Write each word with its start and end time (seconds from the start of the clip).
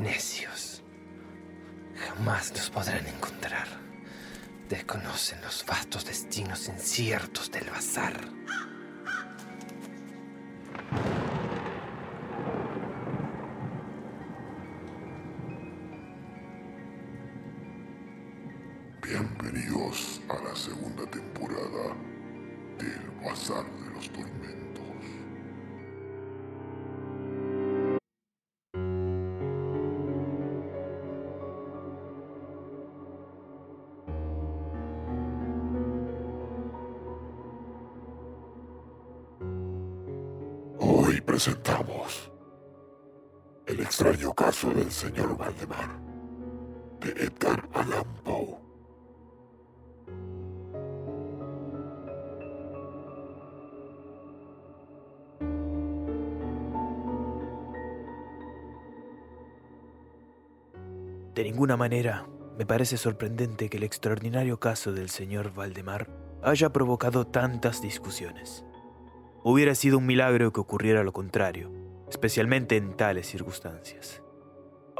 Necios. 0.00 0.82
Jamás 1.94 2.52
los 2.52 2.70
podrán 2.70 3.06
encontrar. 3.06 3.68
Desconocen 4.66 5.42
los 5.42 5.66
vastos 5.66 6.06
destinos 6.06 6.68
inciertos 6.68 7.50
del 7.50 7.68
bazar. 7.68 8.14
Señor 45.00 45.34
Valdemar 45.34 45.98
de 47.00 47.24
Edgar 47.24 47.66
Allan 47.72 48.04
Poe. 48.22 48.58
De 61.34 61.44
ninguna 61.44 61.78
manera 61.78 62.26
me 62.58 62.66
parece 62.66 62.98
sorprendente 62.98 63.70
que 63.70 63.78
el 63.78 63.84
extraordinario 63.84 64.60
caso 64.60 64.92
del 64.92 65.08
señor 65.08 65.54
Valdemar 65.54 66.10
haya 66.42 66.74
provocado 66.74 67.26
tantas 67.26 67.80
discusiones. 67.80 68.66
Hubiera 69.44 69.74
sido 69.74 69.96
un 69.96 70.04
milagro 70.04 70.52
que 70.52 70.60
ocurriera 70.60 71.02
lo 71.04 71.14
contrario, 71.14 71.72
especialmente 72.10 72.76
en 72.76 72.98
tales 72.98 73.28
circunstancias. 73.28 74.20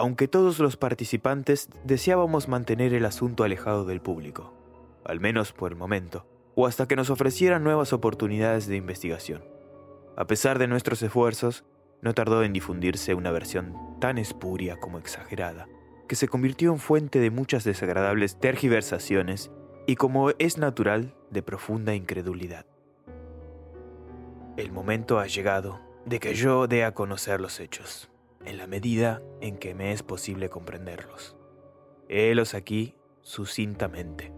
Aunque 0.01 0.29
todos 0.29 0.61
los 0.61 0.79
participantes 0.79 1.69
deseábamos 1.85 2.49
mantener 2.49 2.95
el 2.95 3.05
asunto 3.05 3.45
alejado 3.45 3.85
del 3.85 4.01
público, 4.01 4.55
al 5.05 5.21
menos 5.21 5.53
por 5.53 5.73
el 5.73 5.77
momento, 5.77 6.25
o 6.55 6.67
hasta 6.67 6.89
que 6.89 6.97
nos 6.97 7.11
ofrecieran 7.11 7.63
nuevas 7.63 7.93
oportunidades 7.93 8.67
de 8.67 8.77
investigación. 8.77 9.45
A 10.17 10.27
pesar 10.27 10.59
de 10.59 10.69
nuestros 10.69 11.03
esfuerzos, 11.03 11.67
no 12.01 12.15
tardó 12.15 12.43
en 12.45 12.55
difundirse 12.55 13.13
una 13.13 13.31
versión 13.31 13.77
tan 14.01 14.17
espuria 14.17 14.81
como 14.81 14.97
exagerada, 14.97 15.69
que 16.09 16.17
se 16.17 16.29
convirtió 16.29 16.73
en 16.73 16.79
fuente 16.79 17.19
de 17.19 17.31
muchas 17.31 17.65
desagradables 17.65 18.41
tergiversaciones 18.41 19.51
y, 19.87 19.97
como 19.97 20.31
es 20.39 20.57
natural, 20.57 21.15
de 21.31 21.43
profunda 21.43 21.95
incredulidad. 21.95 22.65
El 24.57 24.73
momento 24.73 25.19
ha 25.19 25.27
llegado 25.27 25.79
de 26.07 26.21
que 26.21 26.33
yo 26.33 26.69
dé 26.69 26.85
a 26.85 26.95
conocer 26.95 27.39
los 27.39 27.61
hechos, 27.61 28.10
en 28.45 28.57
la 28.59 28.67
medida 28.67 29.23
en 29.41 29.59
que 29.59 29.75
me 29.75 29.93
es 29.93 30.03
posible 30.03 30.49
comprenderlos. 30.49 31.37
Helos 32.09 32.55
aquí 32.55 32.95
sucintamente. 33.23 34.33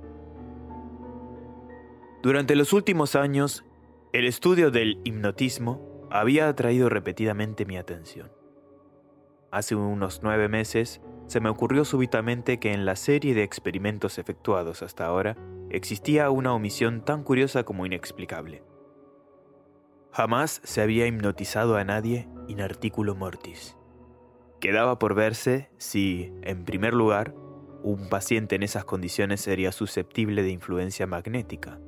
Durante 2.22 2.54
los 2.54 2.72
últimos 2.72 3.16
años, 3.16 3.64
el 4.12 4.26
estudio 4.26 4.70
del 4.70 5.00
hipnotismo 5.04 6.06
había 6.10 6.48
atraído 6.48 6.88
repetidamente 6.88 7.64
mi 7.64 7.76
atención. 7.78 8.30
Hace 9.50 9.74
unos 9.74 10.20
nueve 10.22 10.48
meses 10.48 11.00
se 11.26 11.40
me 11.40 11.48
ocurrió 11.48 11.84
súbitamente 11.84 12.58
que 12.60 12.72
en 12.72 12.84
la 12.84 12.96
serie 12.96 13.34
de 13.34 13.42
experimentos 13.42 14.19
efectuados 14.19 14.82
hasta 14.82 15.06
ahora 15.06 15.36
existía 15.70 16.30
una 16.30 16.52
omisión 16.54 17.04
tan 17.04 17.22
curiosa 17.24 17.64
como 17.64 17.86
inexplicable. 17.86 18.62
Jamás 20.12 20.60
se 20.62 20.82
había 20.82 21.06
hipnotizado 21.06 21.76
a 21.76 21.84
nadie 21.84 22.28
in 22.46 22.60
articulo 22.60 23.14
mortis. 23.14 23.76
Quedaba 24.62 24.96
por 25.00 25.16
verse 25.16 25.70
si, 25.76 26.32
en 26.42 26.64
primer 26.64 26.94
lugar, 26.94 27.34
un 27.82 28.08
paciente 28.08 28.54
en 28.54 28.62
esas 28.62 28.84
condiciones 28.84 29.40
sería 29.40 29.72
susceptible 29.72 30.44
de 30.44 30.50
influencia 30.50 31.04
magnética. 31.08 31.80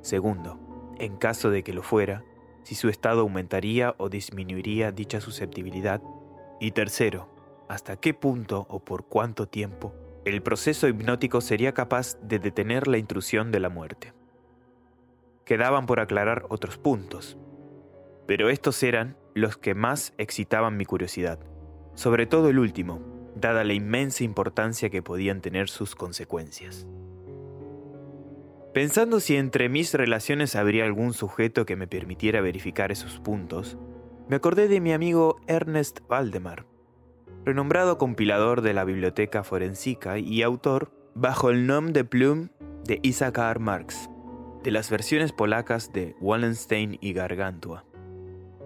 Segundo, 0.00 0.94
en 1.00 1.16
caso 1.16 1.50
de 1.50 1.64
que 1.64 1.72
lo 1.72 1.82
fuera, 1.82 2.22
si 2.62 2.76
su 2.76 2.88
estado 2.88 3.22
aumentaría 3.22 3.96
o 3.98 4.08
disminuiría 4.08 4.92
dicha 4.92 5.20
susceptibilidad. 5.20 6.02
Y 6.60 6.70
tercero, 6.70 7.34
hasta 7.68 7.96
qué 7.96 8.14
punto 8.14 8.64
o 8.70 8.78
por 8.78 9.06
cuánto 9.06 9.48
tiempo 9.48 9.92
el 10.24 10.40
proceso 10.40 10.86
hipnótico 10.86 11.40
sería 11.40 11.74
capaz 11.74 12.16
de 12.22 12.38
detener 12.38 12.86
la 12.86 12.98
intrusión 12.98 13.50
de 13.50 13.58
la 13.58 13.70
muerte. 13.70 14.12
Quedaban 15.44 15.86
por 15.86 15.98
aclarar 15.98 16.44
otros 16.48 16.78
puntos, 16.78 17.36
pero 18.28 18.50
estos 18.50 18.80
eran 18.84 19.16
los 19.34 19.56
que 19.56 19.74
más 19.74 20.14
excitaban 20.16 20.76
mi 20.76 20.84
curiosidad, 20.84 21.40
sobre 22.00 22.24
todo 22.24 22.48
el 22.48 22.58
último, 22.58 23.02
dada 23.34 23.62
la 23.62 23.74
inmensa 23.74 24.24
importancia 24.24 24.88
que 24.88 25.02
podían 25.02 25.42
tener 25.42 25.68
sus 25.68 25.94
consecuencias. 25.94 26.86
Pensando 28.72 29.20
si 29.20 29.36
entre 29.36 29.68
mis 29.68 29.92
relaciones 29.92 30.56
habría 30.56 30.86
algún 30.86 31.12
sujeto 31.12 31.66
que 31.66 31.76
me 31.76 31.86
permitiera 31.86 32.40
verificar 32.40 32.90
esos 32.90 33.20
puntos, 33.20 33.76
me 34.30 34.36
acordé 34.36 34.66
de 34.66 34.80
mi 34.80 34.94
amigo 34.94 35.42
Ernest 35.46 36.00
Valdemar, 36.08 36.64
renombrado 37.44 37.98
compilador 37.98 38.62
de 38.62 38.72
la 38.72 38.84
Biblioteca 38.84 39.44
Forensica 39.44 40.18
y 40.18 40.40
autor, 40.40 40.92
bajo 41.14 41.50
el 41.50 41.66
nom 41.66 41.88
de 41.88 42.04
plume 42.04 42.48
de 42.86 42.98
Isaac 43.02 43.58
Marx, 43.60 44.08
de 44.64 44.70
las 44.70 44.88
versiones 44.88 45.32
polacas 45.32 45.92
de 45.92 46.16
Wallenstein 46.18 46.96
y 47.02 47.12
Gargantua. 47.12 47.84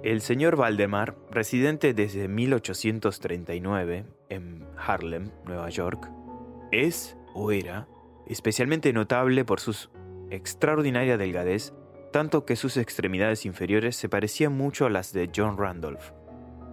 El 0.04 0.20
señor 0.20 0.56
Valdemar, 0.56 1.16
residente 1.30 1.94
desde 1.94 2.28
1839 2.28 4.04
en 4.28 4.66
Harlem, 4.76 5.30
Nueva 5.46 5.70
York, 5.70 6.10
es 6.72 7.16
o 7.32 7.52
era 7.52 7.88
especialmente 8.26 8.92
notable 8.92 9.46
por 9.46 9.60
su 9.60 9.88
extraordinaria 10.28 11.16
delgadez, 11.16 11.72
tanto 12.12 12.44
que 12.44 12.54
sus 12.54 12.76
extremidades 12.76 13.46
inferiores 13.46 13.96
se 13.96 14.10
parecían 14.10 14.54
mucho 14.54 14.84
a 14.84 14.90
las 14.90 15.14
de 15.14 15.30
John 15.34 15.56
Randolph, 15.56 16.10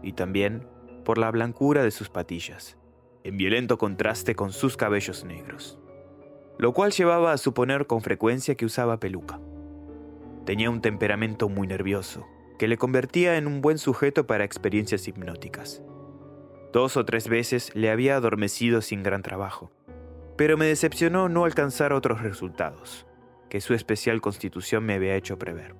y 0.03 0.11
también 0.11 0.67
por 1.05 1.17
la 1.17 1.31
blancura 1.31 1.83
de 1.83 1.91
sus 1.91 2.09
patillas, 2.09 2.77
en 3.23 3.37
violento 3.37 3.77
contraste 3.77 4.35
con 4.35 4.51
sus 4.51 4.75
cabellos 4.75 5.23
negros, 5.23 5.79
lo 6.57 6.73
cual 6.73 6.91
llevaba 6.91 7.31
a 7.31 7.37
suponer 7.37 7.87
con 7.87 8.01
frecuencia 8.01 8.55
que 8.55 8.65
usaba 8.65 8.99
peluca. 8.99 9.39
Tenía 10.45 10.69
un 10.69 10.81
temperamento 10.81 11.47
muy 11.47 11.65
nervioso, 11.65 12.27
que 12.61 12.67
le 12.67 12.77
convertía 12.77 13.37
en 13.37 13.47
un 13.47 13.59
buen 13.59 13.79
sujeto 13.79 14.27
para 14.27 14.43
experiencias 14.43 15.07
hipnóticas. 15.07 15.81
Dos 16.71 16.95
o 16.95 17.03
tres 17.05 17.27
veces 17.27 17.71
le 17.73 17.89
había 17.89 18.15
adormecido 18.15 18.83
sin 18.83 19.01
gran 19.01 19.23
trabajo, 19.23 19.71
pero 20.37 20.57
me 20.57 20.67
decepcionó 20.67 21.27
no 21.27 21.45
alcanzar 21.45 21.91
otros 21.91 22.21
resultados 22.21 23.07
que 23.49 23.61
su 23.61 23.73
especial 23.73 24.21
constitución 24.21 24.85
me 24.85 24.93
había 24.93 25.15
hecho 25.15 25.39
prever. 25.39 25.73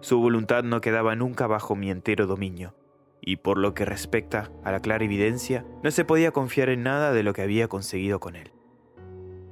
Su 0.00 0.18
voluntad 0.18 0.64
no 0.64 0.80
quedaba 0.80 1.14
nunca 1.14 1.46
bajo 1.46 1.76
mi 1.76 1.92
entero 1.92 2.26
dominio, 2.26 2.74
y 3.20 3.36
por 3.36 3.56
lo 3.56 3.72
que 3.72 3.84
respecta 3.84 4.50
a 4.64 4.72
la 4.72 4.80
clara 4.80 5.04
evidencia, 5.04 5.64
no 5.84 5.92
se 5.92 6.04
podía 6.04 6.32
confiar 6.32 6.68
en 6.68 6.82
nada 6.82 7.12
de 7.12 7.22
lo 7.22 7.32
que 7.32 7.42
había 7.42 7.68
conseguido 7.68 8.18
con 8.18 8.34
él. 8.34 8.50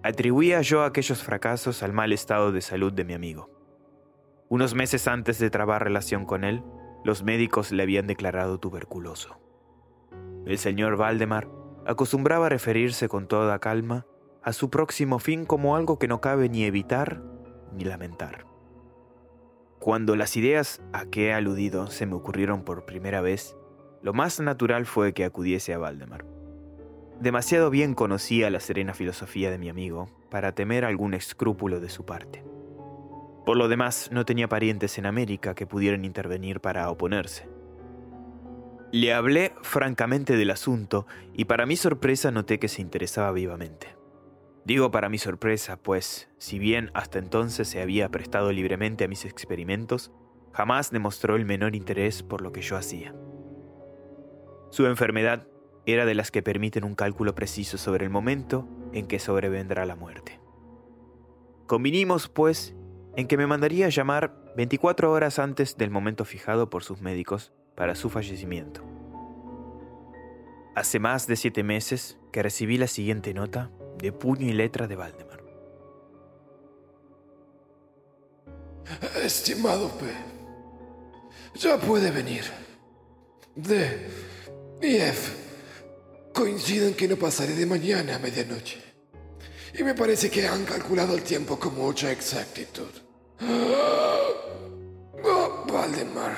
Atribuía 0.02 0.62
yo 0.62 0.82
aquellos 0.82 1.22
fracasos 1.22 1.84
al 1.84 1.92
mal 1.92 2.12
estado 2.12 2.50
de 2.50 2.60
salud 2.60 2.92
de 2.92 3.04
mi 3.04 3.14
amigo. 3.14 3.57
Unos 4.50 4.74
meses 4.74 5.06
antes 5.08 5.38
de 5.38 5.50
trabar 5.50 5.84
relación 5.84 6.24
con 6.24 6.42
él, 6.42 6.62
los 7.04 7.22
médicos 7.22 7.70
le 7.70 7.82
habían 7.82 8.06
declarado 8.06 8.58
tuberculoso. 8.58 9.38
El 10.46 10.56
señor 10.56 10.96
Valdemar 10.96 11.48
acostumbraba 11.86 12.46
a 12.46 12.48
referirse 12.48 13.08
con 13.08 13.28
toda 13.28 13.58
calma 13.58 14.06
a 14.42 14.54
su 14.54 14.70
próximo 14.70 15.18
fin 15.18 15.44
como 15.44 15.76
algo 15.76 15.98
que 15.98 16.08
no 16.08 16.22
cabe 16.22 16.48
ni 16.48 16.64
evitar 16.64 17.22
ni 17.74 17.84
lamentar. 17.84 18.46
Cuando 19.78 20.16
las 20.16 20.36
ideas 20.36 20.80
a 20.94 21.04
que 21.04 21.26
he 21.26 21.34
aludido 21.34 21.88
se 21.88 22.06
me 22.06 22.14
ocurrieron 22.14 22.62
por 22.64 22.86
primera 22.86 23.20
vez, 23.20 23.54
lo 24.02 24.14
más 24.14 24.40
natural 24.40 24.86
fue 24.86 25.12
que 25.12 25.24
acudiese 25.24 25.74
a 25.74 25.78
Valdemar. 25.78 26.24
Demasiado 27.20 27.68
bien 27.68 27.94
conocía 27.94 28.48
la 28.48 28.60
serena 28.60 28.94
filosofía 28.94 29.50
de 29.50 29.58
mi 29.58 29.68
amigo 29.68 30.08
para 30.30 30.52
temer 30.52 30.86
algún 30.86 31.12
escrúpulo 31.12 31.80
de 31.80 31.90
su 31.90 32.06
parte. 32.06 32.44
Por 33.48 33.56
lo 33.56 33.68
demás, 33.68 34.10
no 34.12 34.26
tenía 34.26 34.46
parientes 34.46 34.98
en 34.98 35.06
América 35.06 35.54
que 35.54 35.66
pudieran 35.66 36.04
intervenir 36.04 36.60
para 36.60 36.90
oponerse. 36.90 37.48
Le 38.92 39.14
hablé 39.14 39.54
francamente 39.62 40.36
del 40.36 40.50
asunto 40.50 41.06
y 41.32 41.46
para 41.46 41.64
mi 41.64 41.76
sorpresa 41.76 42.30
noté 42.30 42.58
que 42.58 42.68
se 42.68 42.82
interesaba 42.82 43.32
vivamente. 43.32 43.96
Digo 44.66 44.90
para 44.90 45.08
mi 45.08 45.16
sorpresa, 45.16 45.78
pues, 45.78 46.28
si 46.36 46.58
bien 46.58 46.90
hasta 46.92 47.18
entonces 47.18 47.68
se 47.68 47.80
había 47.80 48.10
prestado 48.10 48.52
libremente 48.52 49.04
a 49.04 49.08
mis 49.08 49.24
experimentos, 49.24 50.12
jamás 50.52 50.90
demostró 50.90 51.34
el 51.34 51.46
menor 51.46 51.74
interés 51.74 52.22
por 52.22 52.42
lo 52.42 52.52
que 52.52 52.60
yo 52.60 52.76
hacía. 52.76 53.14
Su 54.70 54.84
enfermedad 54.84 55.48
era 55.86 56.04
de 56.04 56.14
las 56.14 56.30
que 56.30 56.42
permiten 56.42 56.84
un 56.84 56.94
cálculo 56.94 57.34
preciso 57.34 57.78
sobre 57.78 58.04
el 58.04 58.10
momento 58.10 58.68
en 58.92 59.06
que 59.06 59.18
sobrevendrá 59.18 59.86
la 59.86 59.96
muerte. 59.96 60.38
Convinimos, 61.66 62.28
pues, 62.28 62.74
en 63.18 63.26
que 63.26 63.36
me 63.36 63.48
mandaría 63.48 63.88
llamar 63.88 64.32
24 64.54 65.10
horas 65.10 65.40
antes 65.40 65.76
del 65.76 65.90
momento 65.90 66.24
fijado 66.24 66.70
por 66.70 66.84
sus 66.84 67.00
médicos 67.00 67.50
para 67.74 67.96
su 67.96 68.10
fallecimiento. 68.10 68.84
Hace 70.76 71.00
más 71.00 71.26
de 71.26 71.34
siete 71.34 71.64
meses 71.64 72.16
que 72.30 72.44
recibí 72.44 72.78
la 72.78 72.86
siguiente 72.86 73.34
nota 73.34 73.72
de 73.98 74.12
puño 74.12 74.46
y 74.46 74.52
letra 74.52 74.86
de 74.86 74.94
Valdemar. 74.94 75.42
Estimado 79.20 79.88
P, 79.98 80.06
ya 81.58 81.76
puede 81.76 82.12
venir. 82.12 82.44
D 83.56 84.06
y 84.80 84.94
F 84.94 85.32
coinciden 86.32 86.94
que 86.94 87.08
no 87.08 87.16
pasaré 87.16 87.56
de 87.56 87.66
mañana 87.66 88.14
a 88.14 88.18
medianoche. 88.20 88.80
Y 89.76 89.82
me 89.82 89.96
parece 89.96 90.30
que 90.30 90.46
han 90.46 90.64
calculado 90.64 91.16
el 91.16 91.24
tiempo 91.24 91.58
con 91.58 91.74
mucha 91.74 92.12
exactitud. 92.12 93.07
Valdemar. 95.72 96.34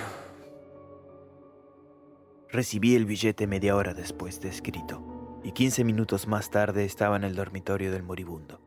Recibí 2.49 2.95
el 2.95 3.07
billete 3.07 3.47
media 3.47 3.77
hora 3.77 3.95
después 3.95 4.41
de 4.41 4.49
escrito 4.49 5.41
y 5.43 5.53
15 5.53 5.85
minutos 5.85 6.27
más 6.27 6.51
tarde 6.51 6.85
estaba 6.85 7.17
en 7.17 7.25
el 7.25 7.35
dormitorio 7.35 7.93
del 7.93 8.03
moribundo. 8.03 8.61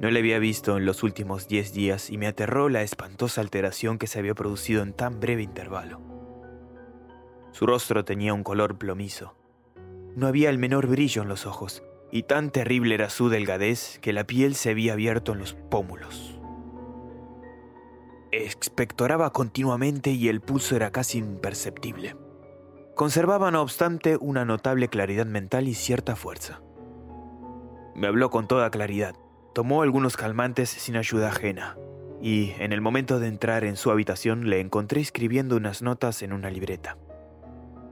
No 0.00 0.10
le 0.10 0.18
había 0.18 0.38
visto 0.38 0.76
en 0.76 0.84
los 0.84 1.02
últimos 1.02 1.48
10 1.48 1.72
días 1.72 2.10
y 2.10 2.18
me 2.18 2.26
aterró 2.26 2.68
la 2.68 2.82
espantosa 2.82 3.40
alteración 3.40 3.98
que 3.98 4.06
se 4.06 4.18
había 4.18 4.34
producido 4.34 4.82
en 4.82 4.92
tan 4.92 5.18
breve 5.20 5.42
intervalo. 5.42 6.00
Su 7.52 7.66
rostro 7.66 8.04
tenía 8.04 8.34
un 8.34 8.42
color 8.42 8.76
plomizo. 8.78 9.36
No 10.16 10.26
había 10.26 10.50
el 10.50 10.58
menor 10.58 10.86
brillo 10.88 11.22
en 11.22 11.28
los 11.28 11.46
ojos, 11.46 11.82
y 12.10 12.24
tan 12.24 12.50
terrible 12.50 12.94
era 12.94 13.10
su 13.10 13.28
delgadez 13.28 13.98
que 14.00 14.12
la 14.12 14.24
piel 14.24 14.54
se 14.54 14.70
había 14.70 14.92
abierto 14.92 15.32
en 15.32 15.38
los 15.38 15.54
pómulos. 15.54 16.33
Expectoraba 18.36 19.32
continuamente 19.32 20.10
y 20.10 20.28
el 20.28 20.40
pulso 20.40 20.74
era 20.74 20.90
casi 20.90 21.18
imperceptible. 21.18 22.16
Conservaba, 22.96 23.52
no 23.52 23.62
obstante, 23.62 24.16
una 24.16 24.44
notable 24.44 24.88
claridad 24.88 25.24
mental 25.24 25.68
y 25.68 25.74
cierta 25.74 26.16
fuerza. 26.16 26.60
Me 27.94 28.08
habló 28.08 28.30
con 28.30 28.48
toda 28.48 28.70
claridad, 28.70 29.14
tomó 29.54 29.82
algunos 29.82 30.16
calmantes 30.16 30.68
sin 30.68 30.96
ayuda 30.96 31.28
ajena, 31.28 31.78
y 32.20 32.54
en 32.58 32.72
el 32.72 32.80
momento 32.80 33.20
de 33.20 33.28
entrar 33.28 33.62
en 33.62 33.76
su 33.76 33.92
habitación 33.92 34.50
le 34.50 34.58
encontré 34.58 35.00
escribiendo 35.00 35.54
unas 35.56 35.80
notas 35.80 36.20
en 36.22 36.32
una 36.32 36.50
libreta. 36.50 36.98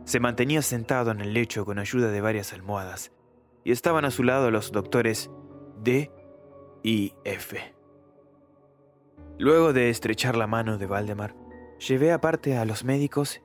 Se 0.07 0.19
mantenía 0.19 0.63
sentado 0.63 1.13
en 1.13 1.21
el 1.21 1.35
lecho 1.35 1.65
con 1.65 1.79
ayuda 1.79 2.11
de 2.11 2.21
varias 2.21 2.53
almohadas, 2.53 3.13
y 3.63 3.71
estaban 3.71 4.05
a 4.05 4.11
su 4.11 4.25
lado 4.25 4.51
los 4.51 4.73
doctores 4.73 5.31
D 5.85 6.11
y 6.83 7.15
F. 7.23 7.75
Luego 9.39 9.73
de 9.73 9.91
estrechar 9.91 10.37
la 10.37 10.47
mano 10.47 10.79
de 10.79 10.87
Valdemar, 10.87 11.35
llevé 11.79 12.13
aparte 12.13 12.57
a 12.57 12.65
los 12.65 12.85
médicos 12.85 13.41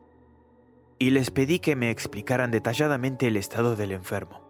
y 0.99 1.11
les 1.11 1.31
pedí 1.31 1.59
que 1.59 1.75
me 1.75 1.91
explicaran 1.91 2.51
detalladamente 2.51 3.27
el 3.27 3.37
estado 3.37 3.75
del 3.75 3.91
enfermo. 3.91 4.47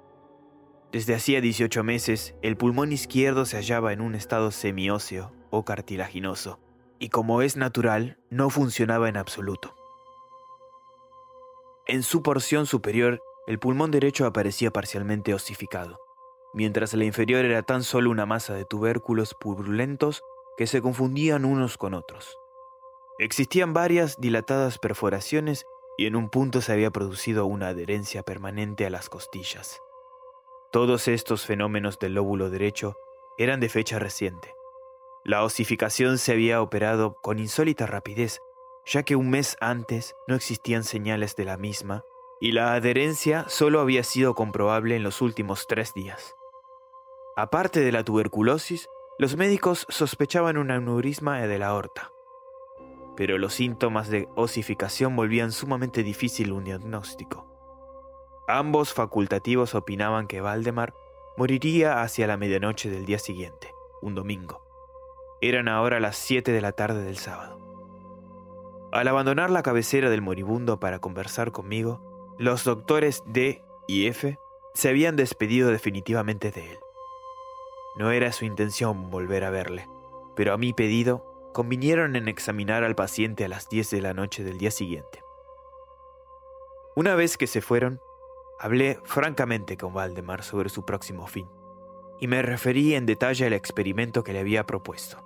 Desde 0.91 1.15
hacía 1.15 1.41
18 1.41 1.83
meses, 1.83 2.35
el 2.41 2.57
pulmón 2.57 2.91
izquierdo 2.91 3.45
se 3.45 3.57
hallaba 3.57 3.91
en 3.91 4.01
un 4.01 4.15
estado 4.15 4.51
semióseo 4.51 5.33
o 5.49 5.65
cartilaginoso, 5.65 6.59
y 6.99 7.09
como 7.09 7.41
es 7.41 7.57
natural, 7.57 8.17
no 8.29 8.49
funcionaba 8.49 9.09
en 9.09 9.17
absoluto. 9.17 9.75
En 11.85 12.03
su 12.03 12.23
porción 12.23 12.65
superior, 12.65 13.21
el 13.47 13.59
pulmón 13.59 13.91
derecho 13.91 14.25
aparecía 14.25 14.71
parcialmente 14.71 15.33
osificado, 15.33 15.99
mientras 16.53 16.93
la 16.93 17.05
inferior 17.05 17.45
era 17.45 17.63
tan 17.63 17.83
solo 17.83 18.09
una 18.09 18.25
masa 18.25 18.53
de 18.53 18.65
tubérculos 18.65 19.35
purulentos 19.39 20.23
que 20.57 20.68
se 20.68 20.81
confundían 20.81 21.45
unos 21.45 21.77
con 21.77 21.94
otros. 21.94 22.38
Existían 23.19 23.74
varias 23.74 24.19
dilatadas 24.19 24.80
perforaciones 24.80 25.65
y 25.98 26.06
en 26.06 26.15
un 26.15 26.30
punto 26.30 26.62
se 26.62 26.71
había 26.74 26.92
producido 26.92 27.45
una 27.45 27.69
adherencia 27.69 28.24
permanente 28.24 28.86
a 28.86 28.89
las 28.89 29.09
costillas. 29.09 29.80
Todos 30.71 31.07
estos 31.07 31.45
fenómenos 31.45 31.98
del 31.98 32.13
lóbulo 32.15 32.50
derecho 32.50 32.95
eran 33.38 33.59
de 33.59 33.69
fecha 33.69 34.00
reciente. 34.00 34.54
La 35.24 35.44
osificación 35.44 36.18
se 36.18 36.33
había 36.33 36.62
operado 36.62 37.18
con 37.21 37.39
insólita 37.39 37.86
rapidez, 37.86 38.39
ya 38.86 39.04
que 39.04 39.15
un 39.15 39.30
mes 39.30 39.57
antes 39.59 40.15
no 40.27 40.36
existían 40.36 40.83
señales 40.83 41.36
de 41.36 41.45
la 41.45 41.57
misma 41.57 42.04
y 42.39 42.51
la 42.51 42.74
adherencia 42.74 43.45
solo 43.48 43.80
había 43.80 44.04
sido 44.04 44.36
comprobable 44.36 44.95
en 44.95 45.04
los 45.04 45.21
últimos 45.21 45.65
tres 45.68 45.94
días. 45.94 46.36
Aparte 47.36 47.80
de 47.80 47.92
la 47.92 48.04
tuberculosis, 48.04 48.88
los 49.19 49.35
médicos 49.35 49.85
sospechaban 49.89 50.57
un 50.57 50.71
aneurisma 50.71 51.39
de 51.39 51.59
la 51.59 51.67
aorta 51.67 52.11
pero 53.17 53.39
los 53.39 53.55
síntomas 53.55 54.09
de 54.09 54.29
osificación 54.35 55.15
volvían 55.15 55.51
sumamente 55.51 56.03
difícil 56.03 56.51
un 56.51 56.63
diagnóstico. 56.63 57.47
Ambos 58.47 58.94
facultativos 58.94 59.73
opinaban 59.73 60.27
que 60.27 60.39
Valdemar 60.39 60.94
moriría 61.35 62.03
hacia 62.03 62.27
la 62.27 62.37
medianoche 62.37 62.92
del 62.92 63.06
día 63.06 63.18
siguiente, 63.18 63.71
un 64.03 64.13
domingo. 64.13 64.63
Eran 65.42 65.68
ahora 65.68 65.99
las 65.99 66.15
7 66.15 66.51
de 66.51 66.61
la 66.61 66.73
tarde 66.73 67.03
del 67.03 67.18
sábado. 67.18 67.57
Al 68.92 69.07
abandonar 69.07 69.49
la 69.49 69.63
cabecera 69.63 70.11
del 70.11 70.21
moribundo 70.21 70.80
para 70.80 70.99
conversar 70.99 71.51
conmigo, 71.51 72.35
los 72.37 72.63
doctores 72.63 73.23
D 73.25 73.63
y 73.87 74.06
F 74.06 74.37
se 74.75 74.89
habían 74.89 75.15
despedido 75.15 75.69
definitivamente 75.71 76.51
de 76.51 76.71
él. 76.71 76.77
No 77.97 78.11
era 78.11 78.31
su 78.31 78.45
intención 78.45 79.09
volver 79.09 79.44
a 79.44 79.49
verle, 79.49 79.89
pero 80.35 80.54
a 80.54 80.57
mi 80.57 80.71
pedido 80.71 81.51
convinieron 81.54 82.16
en 82.16 82.27
examinar 82.27 82.83
al 82.83 82.95
paciente 82.95 83.45
a 83.45 83.47
las 83.47 83.69
10 83.69 83.89
de 83.89 84.01
la 84.01 84.13
noche 84.13 84.44
del 84.44 84.59
día 84.59 84.69
siguiente. 84.69 85.23
Una 86.95 87.16
vez 87.16 87.37
que 87.37 87.47
se 87.47 87.61
fueron, 87.61 87.99
hablé 88.59 88.99
francamente 89.04 89.77
con 89.77 89.94
Valdemar 89.94 90.44
sobre 90.44 90.69
su 90.69 90.85
próximo 90.85 91.25
fin, 91.25 91.49
y 92.19 92.27
me 92.27 92.44
referí 92.44 92.94
en 92.94 93.07
detalle 93.07 93.47
al 93.47 93.54
experimento 93.54 94.23
que 94.23 94.33
le 94.33 94.39
había 94.39 94.66
propuesto. 94.66 95.23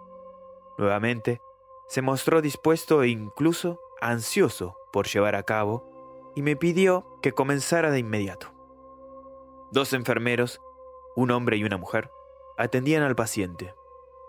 Nuevamente, 0.78 1.42
se 1.90 2.02
mostró 2.02 2.42
dispuesto 2.42 3.04
e 3.04 3.10
incluso 3.10 3.82
ansioso 4.00 4.78
por 4.94 5.08
llevar 5.08 5.36
a 5.36 5.44
cabo, 5.44 6.32
y 6.36 6.42
me 6.42 6.56
pidió 6.56 7.20
que 7.22 7.34
comenzara 7.34 7.92
de 7.92 8.00
inmediato. 8.00 8.48
Dos 9.72 9.92
enfermeros, 9.92 10.62
un 11.18 11.32
hombre 11.32 11.58
y 11.58 11.66
una 11.66 11.78
mujer, 11.78 12.12
atendían 12.62 13.04
al 13.04 13.16
paciente, 13.16 13.74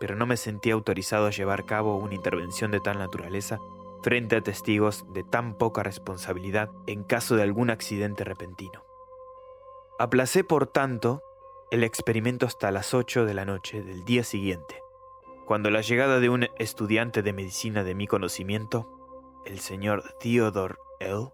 pero 0.00 0.16
no 0.16 0.26
me 0.26 0.36
sentía 0.36 0.74
autorizado 0.74 1.26
a 1.26 1.30
llevar 1.30 1.60
a 1.60 1.66
cabo 1.66 1.96
una 1.96 2.14
intervención 2.14 2.70
de 2.70 2.80
tal 2.80 2.98
naturaleza 2.98 3.60
frente 4.02 4.36
a 4.36 4.40
testigos 4.40 5.04
de 5.12 5.22
tan 5.22 5.54
poca 5.54 5.82
responsabilidad 5.82 6.70
en 6.86 7.04
caso 7.04 7.36
de 7.36 7.42
algún 7.42 7.70
accidente 7.70 8.24
repentino. 8.24 8.84
Aplacé, 9.98 10.44
por 10.44 10.66
tanto, 10.66 11.22
el 11.70 11.84
experimento 11.84 12.46
hasta 12.46 12.70
las 12.70 12.94
8 12.94 13.26
de 13.26 13.34
la 13.34 13.44
noche 13.44 13.82
del 13.82 14.04
día 14.04 14.24
siguiente, 14.24 14.82
cuando 15.46 15.70
la 15.70 15.82
llegada 15.82 16.18
de 16.18 16.30
un 16.30 16.48
estudiante 16.58 17.22
de 17.22 17.32
medicina 17.32 17.84
de 17.84 17.94
mi 17.94 18.06
conocimiento, 18.06 18.88
el 19.44 19.60
señor 19.60 20.02
Theodore 20.18 20.76
L., 20.98 21.28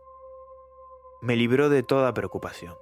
me 1.20 1.36
libró 1.36 1.68
de 1.68 1.82
toda 1.82 2.12
preocupación. 2.12 2.74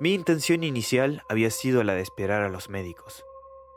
Mi 0.00 0.14
intención 0.14 0.64
inicial 0.64 1.24
había 1.28 1.50
sido 1.50 1.84
la 1.84 1.92
de 1.92 2.00
esperar 2.00 2.40
a 2.40 2.48
los 2.48 2.70
médicos, 2.70 3.26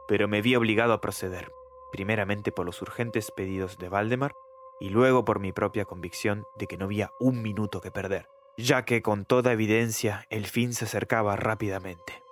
pero 0.08 0.30
me 0.30 0.42
vi 0.42 0.56
obligado 0.56 0.94
a 0.94 1.02
proceder, 1.02 1.52
primeramente 1.92 2.54
por 2.54 2.66
los 2.66 2.82
urgentes 2.82 3.30
pedidos 3.30 3.78
de 3.78 3.90
Valdemar 3.90 4.34
y 4.80 4.88
luego 4.88 5.26
por 5.26 5.40
mi 5.42 5.52
propia 5.52 5.84
convicción 5.84 6.46
de 6.56 6.68
que 6.68 6.78
no 6.78 6.86
había 6.86 7.12
un 7.20 7.42
minuto 7.42 7.82
que 7.82 7.92
perder, 7.92 8.30
ya 8.56 8.86
que 8.86 9.02
con 9.02 9.26
toda 9.26 9.52
evidencia 9.52 10.26
el 10.30 10.46
fin 10.46 10.74
se 10.74 10.86
acercaba 10.86 11.36
rápidamente. 11.36 12.24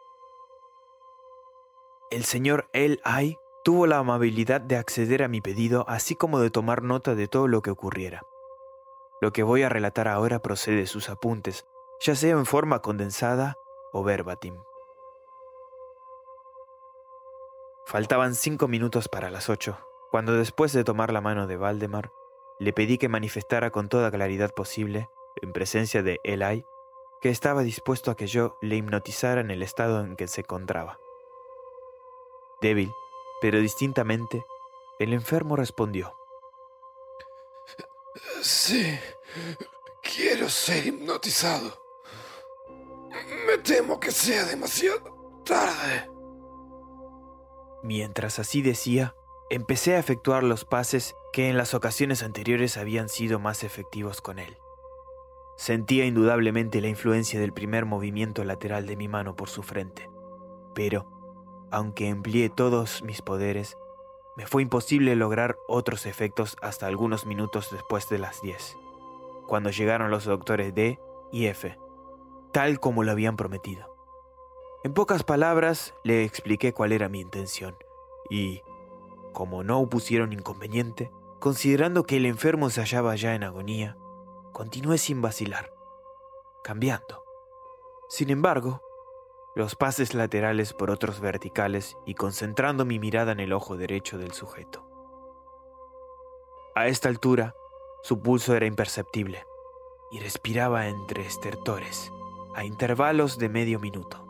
El 2.11 2.23
señor 2.23 2.69
El 2.71 3.01
Ay 3.03 3.35
tuvo 3.65 3.87
la 3.87 3.97
amabilidad 3.97 4.61
de 4.61 4.77
acceder 4.77 5.21
a 5.21 5.27
mi 5.27 5.41
pedido 5.41 5.83
así 5.89 6.15
como 6.15 6.39
de 6.39 6.49
tomar 6.49 6.81
nota 6.81 7.13
de 7.13 7.27
todo 7.27 7.49
lo 7.49 7.61
que 7.61 7.71
ocurriera. 7.71 8.21
Lo 9.19 9.33
que 9.33 9.43
voy 9.43 9.63
a 9.63 9.69
relatar 9.69 10.07
ahora 10.07 10.41
procede 10.41 10.77
de 10.77 10.87
sus 10.87 11.09
apuntes, 11.09 11.65
ya 11.99 12.15
sea 12.15 12.31
en 12.31 12.45
forma 12.45 12.81
condensada 12.81 13.57
o 13.91 14.03
verbatim. 14.03 14.57
Faltaban 17.85 18.35
cinco 18.35 18.67
minutos 18.67 19.09
para 19.09 19.29
las 19.29 19.49
ocho, 19.49 19.77
cuando 20.11 20.33
después 20.33 20.71
de 20.71 20.83
tomar 20.83 21.11
la 21.11 21.21
mano 21.21 21.47
de 21.47 21.57
Valdemar, 21.57 22.11
le 22.59 22.73
pedí 22.73 22.97
que 22.97 23.09
manifestara 23.09 23.71
con 23.71 23.89
toda 23.89 24.11
claridad 24.11 24.53
posible, 24.53 25.09
en 25.41 25.51
presencia 25.51 26.03
de 26.03 26.19
Eli, 26.23 26.65
que 27.21 27.29
estaba 27.29 27.63
dispuesto 27.63 28.11
a 28.11 28.15
que 28.15 28.27
yo 28.27 28.57
le 28.61 28.77
hipnotizara 28.77 29.41
en 29.41 29.51
el 29.51 29.61
estado 29.61 30.01
en 30.01 30.15
que 30.15 30.27
se 30.27 30.41
encontraba. 30.41 30.99
Débil, 32.61 32.93
pero 33.41 33.59
distintamente, 33.59 34.45
el 34.99 35.13
enfermo 35.13 35.55
respondió. 35.55 36.15
Sí, 38.41 38.99
quiero 40.01 40.49
ser 40.49 40.85
hipnotizado. 40.87 41.80
Temo 43.63 43.99
que 43.99 44.11
sea 44.11 44.45
demasiado 44.45 45.41
tarde. 45.45 46.09
Mientras 47.83 48.39
así 48.39 48.61
decía, 48.61 49.15
empecé 49.49 49.95
a 49.95 49.99
efectuar 49.99 50.43
los 50.43 50.65
pases 50.65 51.15
que 51.33 51.49
en 51.49 51.57
las 51.57 51.73
ocasiones 51.73 52.23
anteriores 52.23 52.77
habían 52.77 53.09
sido 53.09 53.39
más 53.39 53.63
efectivos 53.63 54.21
con 54.21 54.39
él. 54.39 54.57
Sentía 55.57 56.05
indudablemente 56.05 56.81
la 56.81 56.87
influencia 56.87 57.39
del 57.39 57.53
primer 57.53 57.85
movimiento 57.85 58.43
lateral 58.43 58.87
de 58.87 58.95
mi 58.95 59.07
mano 59.07 59.35
por 59.35 59.49
su 59.49 59.61
frente, 59.61 60.09
pero, 60.73 61.07
aunque 61.71 62.07
empleé 62.07 62.49
todos 62.49 63.03
mis 63.03 63.21
poderes, 63.21 63.77
me 64.37 64.47
fue 64.47 64.61
imposible 64.61 65.15
lograr 65.15 65.57
otros 65.67 66.05
efectos 66.05 66.55
hasta 66.61 66.87
algunos 66.87 67.25
minutos 67.25 67.69
después 67.71 68.09
de 68.09 68.17
las 68.17 68.41
10, 68.41 68.77
cuando 69.47 69.69
llegaron 69.69 70.09
los 70.09 70.25
doctores 70.25 70.73
D 70.73 70.99
y 71.31 71.45
F, 71.47 71.77
tal 72.51 72.79
como 72.79 73.03
lo 73.03 73.11
habían 73.11 73.35
prometido. 73.35 73.95
En 74.83 74.93
pocas 74.93 75.23
palabras 75.23 75.93
le 76.03 76.23
expliqué 76.23 76.73
cuál 76.73 76.91
era 76.91 77.07
mi 77.07 77.19
intención 77.19 77.75
y, 78.29 78.61
como 79.33 79.63
no 79.63 79.79
opusieron 79.79 80.33
inconveniente, 80.33 81.11
considerando 81.39 82.03
que 82.03 82.17
el 82.17 82.25
enfermo 82.25 82.69
se 82.69 82.81
hallaba 82.81 83.15
ya 83.15 83.35
en 83.35 83.43
agonía, 83.43 83.97
continué 84.53 84.97
sin 84.97 85.21
vacilar, 85.21 85.71
cambiando. 86.63 87.23
Sin 88.09 88.29
embargo, 88.29 88.81
los 89.55 89.75
pases 89.75 90.13
laterales 90.13 90.73
por 90.73 90.91
otros 90.91 91.19
verticales 91.19 91.97
y 92.05 92.15
concentrando 92.15 92.85
mi 92.85 92.99
mirada 92.99 93.33
en 93.33 93.39
el 93.39 93.53
ojo 93.53 93.77
derecho 93.77 94.17
del 94.17 94.31
sujeto. 94.31 94.87
A 96.73 96.87
esta 96.87 97.09
altura, 97.09 97.53
su 98.01 98.21
pulso 98.21 98.55
era 98.55 98.65
imperceptible 98.65 99.45
y 100.09 100.19
respiraba 100.19 100.87
entre 100.87 101.25
estertores, 101.25 102.11
a 102.53 102.65
intervalos 102.65 103.37
de 103.37 103.49
medio 103.49 103.79
minuto. 103.79 104.27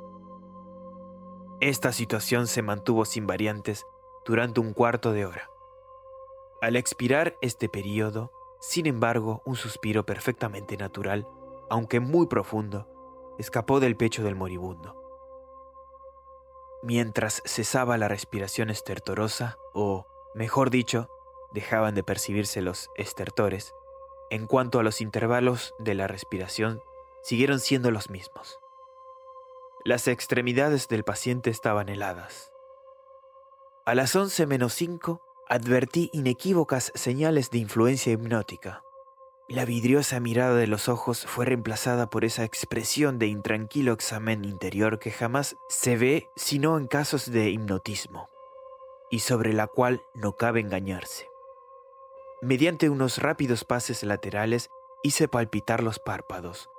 Esta 1.59 1.91
situación 1.91 2.47
se 2.47 2.61
mantuvo 2.61 3.05
sin 3.05 3.27
variantes 3.27 3.85
durante 4.25 4.59
un 4.59 4.73
cuarto 4.73 5.11
de 5.11 5.25
hora. 5.25 5.49
Al 6.61 6.75
expirar 6.75 7.35
este 7.41 7.69
periodo, 7.69 8.31
sin 8.59 8.85
embargo, 8.85 9.41
un 9.45 9.55
suspiro 9.55 10.05
perfectamente 10.05 10.77
natural, 10.77 11.27
aunque 11.69 11.99
muy 11.99 12.27
profundo, 12.27 12.87
escapó 13.39 13.79
del 13.79 13.97
pecho 13.97 14.23
del 14.23 14.35
moribundo. 14.35 14.95
Mientras 16.83 17.41
cesaba 17.45 17.97
la 17.97 18.07
respiración 18.07 18.69
estertorosa, 18.69 19.57
o, 19.73 20.05
mejor 20.35 20.69
dicho, 20.69 21.09
dejaban 21.51 21.95
de 21.95 22.03
percibirse 22.03 22.61
los 22.61 22.89
estertores, 22.95 23.73
en 24.29 24.47
cuanto 24.47 24.79
a 24.79 24.83
los 24.83 25.01
intervalos 25.01 25.75
de 25.79 25.95
la 25.95 26.07
respiración, 26.07 26.81
siguieron 27.23 27.59
siendo 27.59 27.91
los 27.91 28.09
mismos. 28.09 28.59
Las 29.83 30.07
extremidades 30.07 30.87
del 30.87 31.03
paciente 31.03 31.49
estaban 31.49 31.89
heladas. 31.89 32.51
A 33.85 33.95
las 33.95 34.15
11 34.15 34.45
menos 34.45 34.73
5 34.75 35.21
advertí 35.49 36.09
inequívocas 36.13 36.91
señales 36.95 37.49
de 37.49 37.57
influencia 37.57 38.13
hipnótica. 38.13 38.83
La 39.49 39.65
vidriosa 39.65 40.19
mirada 40.19 40.55
de 40.55 40.67
los 40.67 40.87
ojos 40.87 41.25
fue 41.25 41.45
reemplazada 41.45 42.09
por 42.09 42.23
esa 42.23 42.45
expresión 42.45 43.19
de 43.19 43.27
intranquilo 43.27 43.91
examen 43.91 44.45
interior 44.45 44.99
que 44.99 45.11
jamás 45.11 45.57
se 45.67 45.97
ve 45.97 46.29
sino 46.35 46.77
en 46.77 46.87
casos 46.87 47.29
de 47.29 47.49
hipnotismo, 47.49 48.29
y 49.09 49.19
sobre 49.19 49.51
la 49.51 49.67
cual 49.67 50.03
no 50.13 50.37
cabe 50.37 50.61
engañarse. 50.61 51.27
Mediante 52.41 52.89
unos 52.89 53.17
rápidos 53.17 53.65
pases 53.65 54.03
laterales 54.03 54.69
hice 55.03 55.27
palpitar 55.27 55.83
los 55.83 55.99
párpados, 55.99 56.69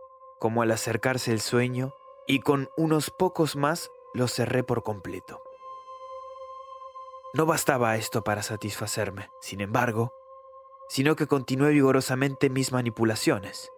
como 0.43 0.63
al 0.63 0.73
acercarse 0.73 1.31
el 1.31 1.41
sueño, 1.41 1.95
y 2.27 2.41
con 2.41 2.69
unos 2.77 3.13
pocos 3.13 3.55
más 3.55 3.93
los 4.13 4.35
cerré 4.35 4.65
por 4.65 4.83
completo. 4.83 5.41
No 7.33 7.47
bastaba 7.47 7.95
esto 7.95 8.25
para 8.25 8.43
satisfacerme, 8.43 9.31
sin 9.41 9.61
embargo, 9.61 10.13
sino 10.89 11.15
que 11.15 11.29
continué 11.29 11.71
vigorosamente 11.71 12.51
mis 12.51 12.73
manipulaciones, 12.73 13.71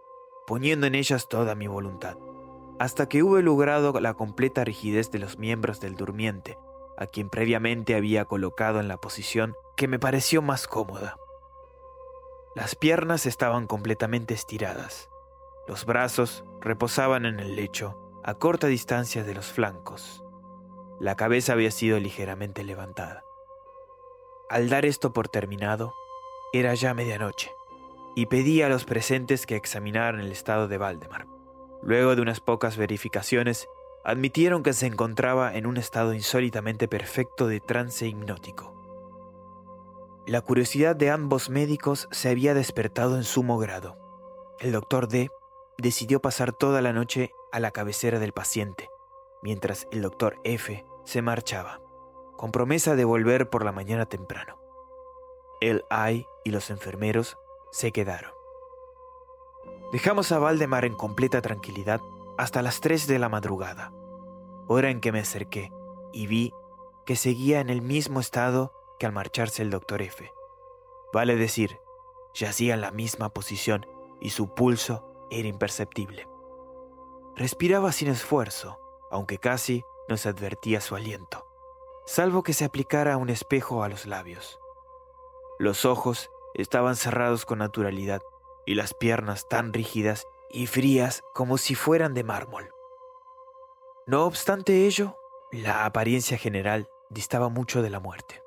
poniendo 0.47 0.87
en 0.87 0.95
ellas 0.95 1.29
toda 1.29 1.55
mi 1.55 1.67
voluntad, 1.67 2.17
hasta 2.79 3.11
que 3.11 3.23
hube 3.23 3.43
logrado 3.43 4.01
la 4.01 4.15
completa 4.15 4.65
rigidez 4.65 5.11
de 5.11 5.19
los 5.19 5.37
miembros 5.39 5.81
del 5.81 5.97
durmiente, 5.97 6.57
a 6.97 7.05
quien 7.05 7.29
previamente 7.29 7.95
había 7.95 8.25
colocado 8.25 8.81
en 8.81 8.89
la 8.89 8.97
posición 8.97 9.55
que 9.77 9.87
me 9.87 9.99
pareció 9.99 10.41
más 10.41 10.67
cómoda. 10.67 11.19
Las 12.55 12.75
piernas 12.75 13.27
estaban 13.27 13.67
completamente 13.67 14.33
estiradas, 14.33 15.11
los 15.67 15.87
brazos 15.87 16.45
reposaban 16.61 17.27
en 17.27 17.41
el 17.41 17.57
lecho 17.57 17.99
a 18.23 18.35
corta 18.35 18.67
distancia 18.67 19.25
de 19.25 19.35
los 19.35 19.47
flancos. 19.47 20.25
La 21.01 21.17
cabeza 21.17 21.53
había 21.53 21.71
sido 21.71 21.99
ligeramente 21.99 22.65
levantada. 22.65 23.25
Al 24.49 24.69
dar 24.69 24.85
esto 24.85 25.13
por 25.13 25.29
terminado, 25.29 25.95
era 26.53 26.75
ya 26.75 26.95
medianoche, 26.95 27.51
y 28.15 28.27
pedí 28.27 28.63
a 28.63 28.69
los 28.69 28.85
presentes 28.85 29.47
que 29.47 29.57
examinaran 29.57 30.21
el 30.21 30.33
estado 30.33 30.69
de 30.69 30.79
Valdemar. 30.79 31.27
Luego 31.83 32.15
de 32.15 32.23
unas 32.23 32.41
pocas 32.41 32.77
verificaciones, 32.77 33.69
admitieron 34.05 34.63
que 34.63 34.75
se 34.75 34.87
encontraba 34.87 35.55
en 35.55 35.67
un 35.67 35.77
estado 35.77 36.15
insólitamente 36.15 36.89
perfecto 36.89 37.47
de 37.47 37.61
trance 37.61 38.07
hipnótico. 38.07 38.75
La 40.27 40.41
curiosidad 40.41 40.95
de 40.97 41.11
ambos 41.11 41.51
médicos 41.51 42.09
se 42.11 42.31
había 42.31 42.55
despertado 42.55 43.17
en 43.17 43.25
sumo 43.25 43.59
grado. 43.59 43.99
El 44.61 44.73
doctor 44.73 45.09
D 45.09 45.31
decidió 45.79 46.21
pasar 46.21 46.53
toda 46.53 46.81
la 46.83 46.93
noche 46.93 47.33
a 47.53 47.61
la 47.61 47.71
cabecera 47.71 48.19
del 48.19 48.33
paciente, 48.33 48.89
mientras 49.43 49.87
el 49.91 50.03
doctor 50.03 50.41
F 50.45 50.85
se 51.05 51.23
marchaba 51.23 51.81
con 52.37 52.51
promesa 52.51 52.97
de 52.97 53.05
volver 53.05 53.49
por 53.49 53.65
la 53.65 53.73
mañana 53.73 54.07
temprano. 54.07 54.59
El 55.61 55.85
Ay 55.89 56.27
y 56.45 56.51
los 56.51 56.71
enfermeros 56.71 57.39
se 57.71 57.93
quedaron. 57.93 58.33
Dejamos 59.93 60.33
a 60.33 60.39
Valdemar 60.39 60.85
en 60.85 60.97
completa 60.97 61.41
tranquilidad 61.41 62.01
hasta 62.37 62.63
las 62.63 62.81
3 62.81 63.07
de 63.07 63.19
la 63.19 63.29
madrugada, 63.29 63.93
hora 64.67 64.91
en 64.91 65.01
que 65.01 65.13
me 65.13 65.21
acerqué 65.21 65.73
y 66.13 66.27
vi 66.27 66.53
que 67.07 67.17
seguía 67.17 67.61
en 67.61 67.71
el 67.71 67.83
mismo 67.83 68.21
estado 68.21 68.73
que 68.99 69.07
al 69.07 69.13
marcharse 69.13 69.63
el 69.63 69.71
doctor 69.71 70.03
F. 70.03 70.33
Vale 71.13 71.37
decir, 71.37 71.79
yacía 72.35 72.75
en 72.75 72.81
la 72.81 72.91
misma 72.91 73.29
posición 73.29 73.87
y 74.21 74.31
su 74.31 74.55
pulso 74.55 75.14
era 75.35 75.49
imperceptible. 75.49 76.29
Respiraba 77.37 77.93
sin 77.93 78.09
esfuerzo, 78.09 78.79
aunque 79.11 79.39
casi 79.39 79.85
no 80.09 80.17
se 80.17 80.29
advertía 80.29 80.81
su 80.81 80.95
aliento 80.95 81.47
salvo 82.07 82.43
que 82.43 82.53
se 82.53 82.65
aplicara 82.65 83.17
un 83.17 83.31
espejo 83.31 83.83
a 83.83 83.89
los 83.89 84.07
labios. 84.07 84.61
Los 85.59 85.85
ojos 85.85 86.31
estaban 86.55 86.97
cerrados 86.97 87.47
con 87.47 87.59
naturalidad 87.59 88.21
y 88.67 88.75
las 88.75 88.95
piernas 88.95 89.49
tan 89.49 89.73
rígidas 89.73 90.27
y 90.51 90.67
frías 90.67 91.23
como 91.35 91.59
si 91.59 91.75
fueran 91.75 92.15
de 92.15 92.25
mármol. 92.25 92.71
No 94.07 94.25
obstante 94.25 94.87
ello, 94.87 95.17
la 95.51 95.87
apariencia 95.87 96.37
general 96.37 96.89
distaba 97.11 97.49
mucho 97.49 97.83
de 97.83 97.91
la 97.91 98.01
muerte. 98.01 98.43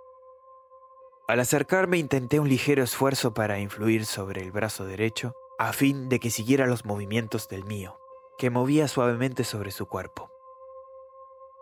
Al 1.28 1.40
acercarme 1.40 1.98
intenté 1.98 2.40
un 2.40 2.48
ligero 2.48 2.84
esfuerzo 2.84 3.34
para 3.34 3.60
influir 3.60 4.06
sobre 4.06 4.42
el 4.42 4.52
brazo 4.52 4.86
derecho 4.86 5.36
a 5.58 5.74
fin 5.74 6.10
de 6.10 6.20
que 6.20 6.30
siguiera 6.30 6.68
los 6.68 6.86
movimientos 6.86 7.48
del 7.48 7.66
mío, 7.66 8.00
que 8.38 8.50
movía 8.50 8.88
suavemente 8.88 9.44
sobre 9.44 9.72
su 9.72 9.88
cuerpo. 9.88 10.32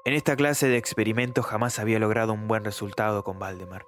En 0.04 0.14
esta 0.14 0.36
clase 0.36 0.68
de 0.68 0.78
experimento 0.78 1.42
jamás 1.42 1.80
había 1.80 1.98
logrado 1.98 2.34
un 2.34 2.48
buen 2.48 2.64
resultado 2.64 3.24
con 3.24 3.40
Valdemar. 3.40 3.88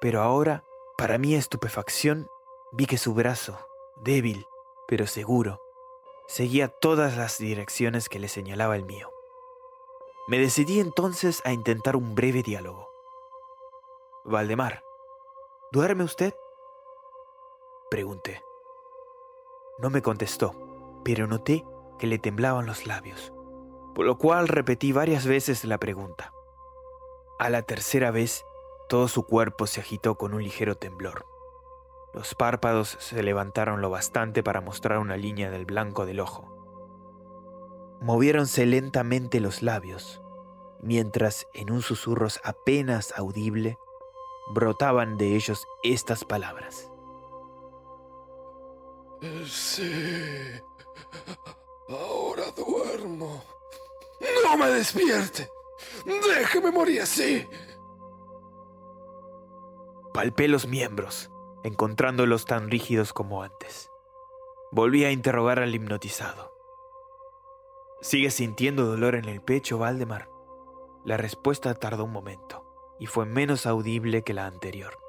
Pero 0.00 0.20
ahora, 0.20 0.64
para 0.96 1.18
mi 1.18 1.34
estupefacción, 1.34 2.28
vi 2.72 2.86
que 2.86 2.98
su 2.98 3.14
brazo, 3.14 3.58
débil, 4.02 4.46
pero 4.88 5.06
seguro, 5.06 5.62
seguía 6.26 6.68
todas 6.68 7.16
las 7.16 7.38
direcciones 7.38 8.08
que 8.08 8.18
le 8.18 8.28
señalaba 8.28 8.74
el 8.74 8.84
mío. 8.84 9.12
Me 10.26 10.38
decidí 10.38 10.80
entonces 10.80 11.42
a 11.44 11.52
intentar 11.52 11.94
un 11.94 12.14
breve 12.14 12.42
diálogo. 12.42 12.88
Valdemar, 14.24 14.82
¿duerme 15.70 16.04
usted? 16.04 16.34
Pregunté. 17.90 18.42
No 19.78 19.90
me 19.90 20.02
contestó, 20.02 21.00
pero 21.04 21.26
noté 21.26 21.64
que 21.98 22.06
le 22.06 22.18
temblaban 22.18 22.66
los 22.66 22.86
labios, 22.86 23.32
por 23.94 24.04
lo 24.04 24.18
cual 24.18 24.48
repetí 24.48 24.92
varias 24.92 25.26
veces 25.26 25.64
la 25.64 25.78
pregunta. 25.78 26.32
A 27.38 27.48
la 27.48 27.62
tercera 27.62 28.10
vez, 28.10 28.44
todo 28.88 29.08
su 29.08 29.24
cuerpo 29.24 29.66
se 29.66 29.80
agitó 29.80 30.16
con 30.16 30.34
un 30.34 30.42
ligero 30.42 30.76
temblor. 30.76 31.26
Los 32.12 32.34
párpados 32.34 32.96
se 33.00 33.22
levantaron 33.22 33.80
lo 33.80 33.88
bastante 33.88 34.42
para 34.42 34.60
mostrar 34.60 34.98
una 34.98 35.16
línea 35.16 35.50
del 35.50 35.64
blanco 35.64 36.04
del 36.04 36.20
ojo. 36.20 36.52
Moviéronse 38.02 38.66
lentamente 38.66 39.40
los 39.40 39.62
labios, 39.62 40.20
mientras 40.82 41.48
en 41.54 41.72
un 41.72 41.80
susurro 41.80 42.28
apenas 42.44 43.14
audible 43.16 43.78
brotaban 44.52 45.16
de 45.16 45.34
ellos 45.36 45.66
estas 45.82 46.24
palabras. 46.24 46.91
Sí. 49.46 50.60
Ahora 51.88 52.44
duermo. 52.56 53.42
No 54.44 54.56
me 54.56 54.70
despierte. 54.70 55.48
Déjeme 56.04 56.70
morir 56.70 57.02
así. 57.02 57.46
Palpé 60.12 60.48
los 60.48 60.66
miembros, 60.66 61.30
encontrándolos 61.64 62.44
tan 62.44 62.70
rígidos 62.70 63.12
como 63.12 63.42
antes. 63.42 63.90
Volví 64.70 65.04
a 65.04 65.12
interrogar 65.12 65.60
al 65.60 65.74
hipnotizado. 65.74 66.52
¿Sigues 68.00 68.34
sintiendo 68.34 68.84
dolor 68.84 69.14
en 69.14 69.26
el 69.26 69.40
pecho, 69.40 69.78
Valdemar? 69.78 70.28
La 71.04 71.16
respuesta 71.16 71.74
tardó 71.74 72.04
un 72.04 72.12
momento 72.12 72.96
y 72.98 73.06
fue 73.06 73.26
menos 73.26 73.66
audible 73.66 74.22
que 74.22 74.34
la 74.34 74.46
anterior. 74.46 75.01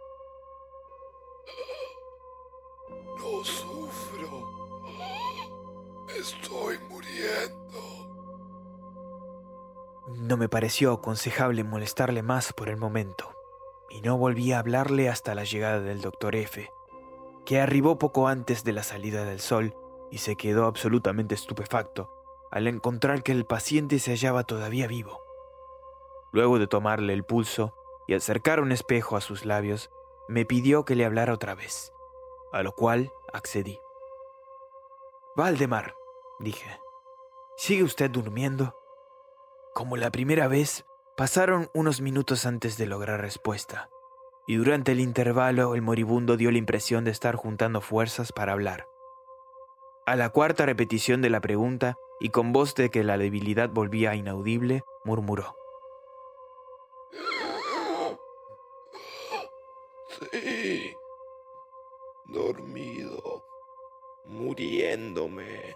Estoy 6.23 6.79
muriendo. 6.87 7.81
No 10.07 10.37
me 10.37 10.47
pareció 10.47 10.93
aconsejable 10.93 11.65
molestarle 11.65 12.23
más 12.23 12.53
por 12.53 12.69
el 12.69 12.77
momento, 12.77 13.35
y 13.89 13.99
no 13.99 14.17
volví 14.17 14.53
a 14.53 14.59
hablarle 14.59 15.09
hasta 15.09 15.35
la 15.35 15.43
llegada 15.43 15.81
del 15.81 15.99
doctor 15.99 16.37
F, 16.37 16.71
que 17.45 17.59
arribó 17.59 17.97
poco 17.99 18.29
antes 18.29 18.63
de 18.63 18.71
la 18.71 18.83
salida 18.83 19.25
del 19.25 19.41
sol 19.41 19.75
y 20.11 20.19
se 20.19 20.37
quedó 20.37 20.65
absolutamente 20.65 21.35
estupefacto 21.35 22.09
al 22.51 22.67
encontrar 22.67 23.21
que 23.21 23.33
el 23.33 23.45
paciente 23.45 23.99
se 23.99 24.11
hallaba 24.11 24.45
todavía 24.45 24.87
vivo. 24.87 25.19
Luego 26.31 26.57
de 26.57 26.67
tomarle 26.67 27.11
el 27.11 27.25
pulso 27.25 27.75
y 28.07 28.13
acercar 28.13 28.61
un 28.61 28.71
espejo 28.71 29.17
a 29.17 29.21
sus 29.21 29.43
labios, 29.43 29.91
me 30.29 30.45
pidió 30.45 30.85
que 30.85 30.95
le 30.95 31.03
hablara 31.03 31.33
otra 31.33 31.53
vez, 31.53 31.91
a 32.53 32.63
lo 32.63 32.71
cual 32.71 33.11
accedí. 33.33 33.77
Valdemar, 35.35 35.95
dije, 36.43 36.79
¿sigue 37.57 37.83
usted 37.83 38.11
durmiendo? 38.11 38.75
Como 39.73 39.97
la 39.97 40.11
primera 40.11 40.47
vez, 40.47 40.85
pasaron 41.17 41.69
unos 41.73 42.01
minutos 42.01 42.45
antes 42.45 42.77
de 42.77 42.85
lograr 42.85 43.21
respuesta, 43.21 43.89
y 44.45 44.55
durante 44.55 44.91
el 44.91 44.99
intervalo 44.99 45.73
el 45.73 45.81
moribundo 45.81 46.37
dio 46.37 46.51
la 46.51 46.57
impresión 46.57 47.05
de 47.05 47.11
estar 47.11 47.35
juntando 47.35 47.81
fuerzas 47.81 48.31
para 48.31 48.53
hablar. 48.53 48.87
A 50.05 50.15
la 50.15 50.29
cuarta 50.29 50.65
repetición 50.65 51.21
de 51.21 51.29
la 51.29 51.39
pregunta, 51.39 51.97
y 52.19 52.29
con 52.29 52.53
voz 52.53 52.75
de 52.75 52.89
que 52.89 53.03
la 53.03 53.17
debilidad 53.17 53.69
volvía 53.69 54.15
inaudible, 54.15 54.83
murmuró. 55.03 55.55
Sí. 60.31 60.93
Dormido. 62.25 63.45
Muriéndome. 64.25 65.75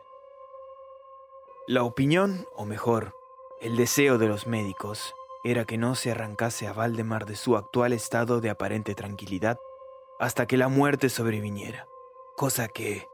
La 1.69 1.83
opinión, 1.83 2.47
o 2.55 2.63
mejor, 2.63 3.13
el 3.59 3.75
deseo 3.75 4.17
de 4.17 4.29
los 4.29 4.47
médicos, 4.47 5.13
era 5.43 5.65
que 5.65 5.77
no 5.77 5.95
se 5.95 6.11
arrancase 6.11 6.65
a 6.65 6.71
Valdemar 6.71 7.25
de 7.25 7.35
su 7.35 7.57
actual 7.57 7.91
estado 7.91 8.39
de 8.39 8.49
aparente 8.49 8.95
tranquilidad 8.95 9.59
hasta 10.17 10.45
que 10.45 10.55
la 10.55 10.69
muerte 10.69 11.09
sobreviniera, 11.09 11.85
cosa 12.37 12.69
que, 12.69 13.09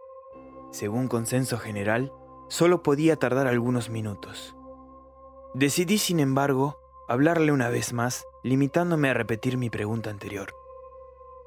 según 0.69 1.07
consenso 1.07 1.57
general, 1.57 2.13
solo 2.47 2.83
podía 2.83 3.15
tardar 3.15 3.47
algunos 3.47 3.89
minutos. 3.89 4.55
Decidí, 5.55 5.97
sin 5.97 6.19
embargo, 6.19 6.79
hablarle 7.07 7.51
una 7.51 7.69
vez 7.69 7.91
más, 7.91 8.27
limitándome 8.43 9.09
a 9.09 9.15
repetir 9.15 9.57
mi 9.57 9.71
pregunta 9.71 10.11
anterior. 10.11 10.53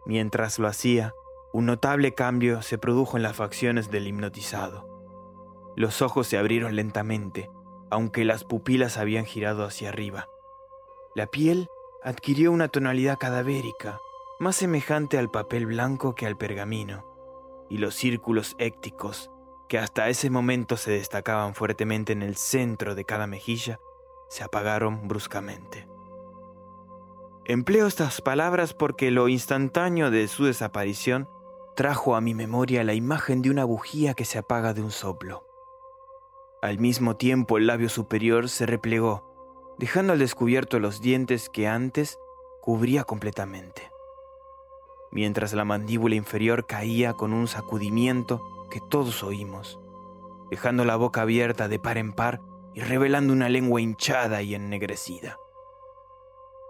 Mientras 0.06 0.58
lo 0.58 0.66
hacía, 0.66 1.14
un 1.52 1.66
notable 1.66 2.14
cambio 2.14 2.62
se 2.62 2.78
produjo 2.78 3.16
en 3.16 3.22
las 3.22 3.36
facciones 3.36 3.92
del 3.92 4.08
hipnotizado. 4.08 4.95
Los 5.76 6.00
ojos 6.00 6.26
se 6.26 6.38
abrieron 6.38 6.74
lentamente, 6.74 7.50
aunque 7.90 8.24
las 8.24 8.44
pupilas 8.44 8.96
habían 8.96 9.26
girado 9.26 9.64
hacia 9.64 9.90
arriba. 9.90 10.28
La 11.14 11.26
piel 11.26 11.68
adquirió 12.02 12.50
una 12.50 12.68
tonalidad 12.68 13.18
cadavérica, 13.18 14.00
más 14.40 14.56
semejante 14.56 15.18
al 15.18 15.30
papel 15.30 15.66
blanco 15.66 16.14
que 16.14 16.26
al 16.26 16.38
pergamino, 16.38 17.04
y 17.68 17.76
los 17.76 17.94
círculos 17.94 18.56
écticos, 18.58 19.30
que 19.68 19.78
hasta 19.78 20.08
ese 20.08 20.30
momento 20.30 20.78
se 20.78 20.92
destacaban 20.92 21.54
fuertemente 21.54 22.12
en 22.12 22.22
el 22.22 22.36
centro 22.36 22.94
de 22.94 23.04
cada 23.04 23.26
mejilla, 23.26 23.78
se 24.28 24.44
apagaron 24.44 25.08
bruscamente. 25.08 25.86
Empleo 27.44 27.86
estas 27.86 28.22
palabras 28.22 28.74
porque 28.74 29.10
lo 29.10 29.28
instantáneo 29.28 30.10
de 30.10 30.26
su 30.26 30.46
desaparición 30.46 31.28
trajo 31.76 32.16
a 32.16 32.20
mi 32.20 32.34
memoria 32.34 32.82
la 32.82 32.94
imagen 32.94 33.42
de 33.42 33.50
una 33.50 33.64
bujía 33.64 34.14
que 34.14 34.24
se 34.24 34.38
apaga 34.38 34.72
de 34.72 34.82
un 34.82 34.90
soplo. 34.90 35.46
Al 36.62 36.78
mismo 36.78 37.16
tiempo 37.16 37.58
el 37.58 37.66
labio 37.66 37.90
superior 37.90 38.48
se 38.48 38.64
replegó, 38.64 39.76
dejando 39.78 40.14
al 40.14 40.18
descubierto 40.18 40.80
los 40.80 41.02
dientes 41.02 41.50
que 41.50 41.68
antes 41.68 42.18
cubría 42.62 43.04
completamente, 43.04 43.90
mientras 45.10 45.52
la 45.52 45.66
mandíbula 45.66 46.14
inferior 46.14 46.66
caía 46.66 47.12
con 47.12 47.34
un 47.34 47.46
sacudimiento 47.46 48.40
que 48.70 48.80
todos 48.80 49.22
oímos, 49.22 49.78
dejando 50.50 50.86
la 50.86 50.96
boca 50.96 51.22
abierta 51.22 51.68
de 51.68 51.78
par 51.78 51.98
en 51.98 52.14
par 52.14 52.40
y 52.74 52.80
revelando 52.80 53.34
una 53.34 53.50
lengua 53.50 53.82
hinchada 53.82 54.40
y 54.40 54.54
ennegrecida. 54.54 55.38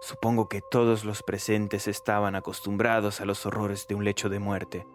Supongo 0.01 0.49
que 0.49 0.61
todos 0.61 1.05
los 1.05 1.23
presentes 1.23 1.87
estaban 1.87 2.35
acostumbrados 2.35 3.21
a 3.21 3.25
los 3.25 3.45
horrores 3.45 3.87
de 3.87 3.95
un 3.95 4.03
lecho 4.03 4.27
de 4.27 4.39
muerte, 4.39 4.85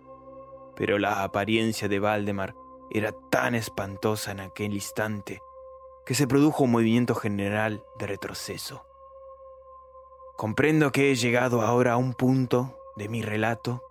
pero 0.76 0.98
la 0.98 1.24
apariencia 1.24 1.88
de 1.88 1.98
Valdemar 1.98 2.54
era 2.90 3.12
tan 3.30 3.54
espantosa 3.54 4.32
en 4.32 4.40
aquel 4.40 4.74
instante 4.74 5.40
que 6.04 6.14
se 6.14 6.26
produjo 6.26 6.64
un 6.64 6.72
movimiento 6.72 7.14
general 7.14 7.84
de 7.98 8.06
retroceso. 8.06 8.84
Comprendo 10.36 10.90
que 10.90 11.10
he 11.10 11.14
llegado 11.14 11.62
ahora 11.62 11.92
a 11.92 11.96
un 11.96 12.14
punto 12.14 12.78
de 12.96 13.08
mi 13.08 13.22
relato 13.22 13.82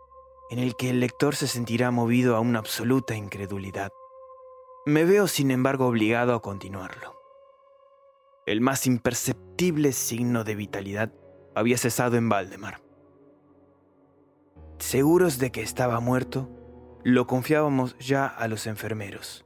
en 0.50 0.60
el 0.60 0.76
que 0.76 0.90
el 0.90 1.00
lector 1.00 1.36
se 1.36 1.48
sentirá 1.48 1.92
movido 1.92 2.36
a 2.36 2.42
una 2.42 2.60
absoluta 2.60 3.16
incredulidad. 3.16 3.92
Me 4.86 5.06
veo, 5.06 5.28
sin 5.28 5.52
embargo, 5.52 5.88
obligado 5.88 6.34
a 6.34 6.42
continuarlo. 6.42 7.16
El 8.46 8.60
más 8.60 8.86
imperceptible 8.86 9.94
signo 9.94 10.44
de 10.44 10.56
vitalidad 10.56 11.14
había 11.56 11.78
cesado 11.78 12.18
en 12.18 12.28
Valdemar. 12.28 12.82
Seguros 14.80 15.38
de 15.38 15.52
que 15.52 15.62
estaba 15.62 16.00
muerto, 16.00 16.50
lo 17.04 17.26
confiábamos 17.28 17.98
ya 17.98 18.28
a 18.28 18.48
los 18.48 18.68
enfermeros, 18.68 19.46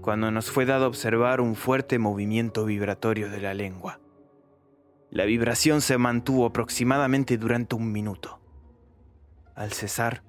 cuando 0.00 0.30
nos 0.30 0.50
fue 0.50 0.66
dado 0.66 0.86
observar 0.86 1.40
un 1.40 1.54
fuerte 1.54 1.98
movimiento 1.98 2.64
vibratorio 2.64 3.30
de 3.30 3.40
la 3.40 3.54
lengua. 3.54 4.00
La 5.10 5.24
vibración 5.24 5.80
se 5.80 5.98
mantuvo 5.98 6.46
aproximadamente 6.46 7.38
durante 7.38 7.74
un 7.74 7.92
minuto. 7.92 8.40
Al 9.54 9.72
cesar, 9.72 10.22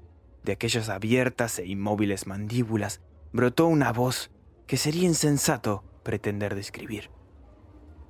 de 0.44 0.54
aquellas 0.54 0.90
abiertas 0.90 1.60
e 1.60 1.66
inmóviles 1.66 2.28
mandíbulas 2.28 3.02
brotó 3.32 3.68
una 3.68 3.92
voz 3.94 4.30
que 4.68 4.78
sería 4.78 5.04
insensato 5.04 5.84
pretender 6.04 6.56
describir. 6.56 7.10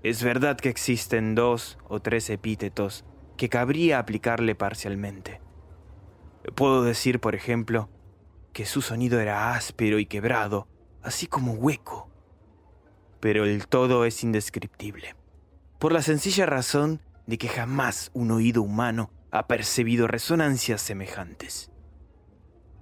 Es 0.01 0.23
verdad 0.23 0.57
que 0.57 0.69
existen 0.69 1.35
dos 1.35 1.77
o 1.87 2.01
tres 2.01 2.29
epítetos 2.29 3.05
que 3.37 3.49
cabría 3.49 3.99
aplicarle 3.99 4.55
parcialmente. 4.55 5.41
Puedo 6.55 6.83
decir, 6.83 7.19
por 7.19 7.35
ejemplo, 7.35 7.89
que 8.53 8.65
su 8.65 8.81
sonido 8.81 9.19
era 9.19 9.55
áspero 9.55 9.99
y 9.99 10.05
quebrado, 10.05 10.67
así 11.01 11.27
como 11.27 11.53
hueco. 11.53 12.09
Pero 13.19 13.45
el 13.45 13.67
todo 13.67 14.05
es 14.05 14.23
indescriptible, 14.23 15.15
por 15.79 15.91
la 15.91 16.01
sencilla 16.01 16.45
razón 16.45 17.01
de 17.25 17.37
que 17.37 17.49
jamás 17.49 18.11
un 18.13 18.31
oído 18.31 18.61
humano 18.61 19.11
ha 19.31 19.47
percibido 19.47 20.07
resonancias 20.07 20.81
semejantes. 20.81 21.71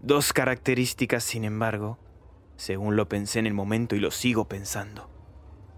Dos 0.02 0.34
características, 0.34 1.24
sin 1.24 1.46
embargo, 1.46 1.98
según 2.58 2.96
lo 2.96 3.08
pensé 3.08 3.40
en 3.40 3.48
el 3.48 3.54
momento 3.54 3.96
y 3.96 4.00
lo 4.00 4.12
sigo 4.12 4.48
pensando, 4.48 5.10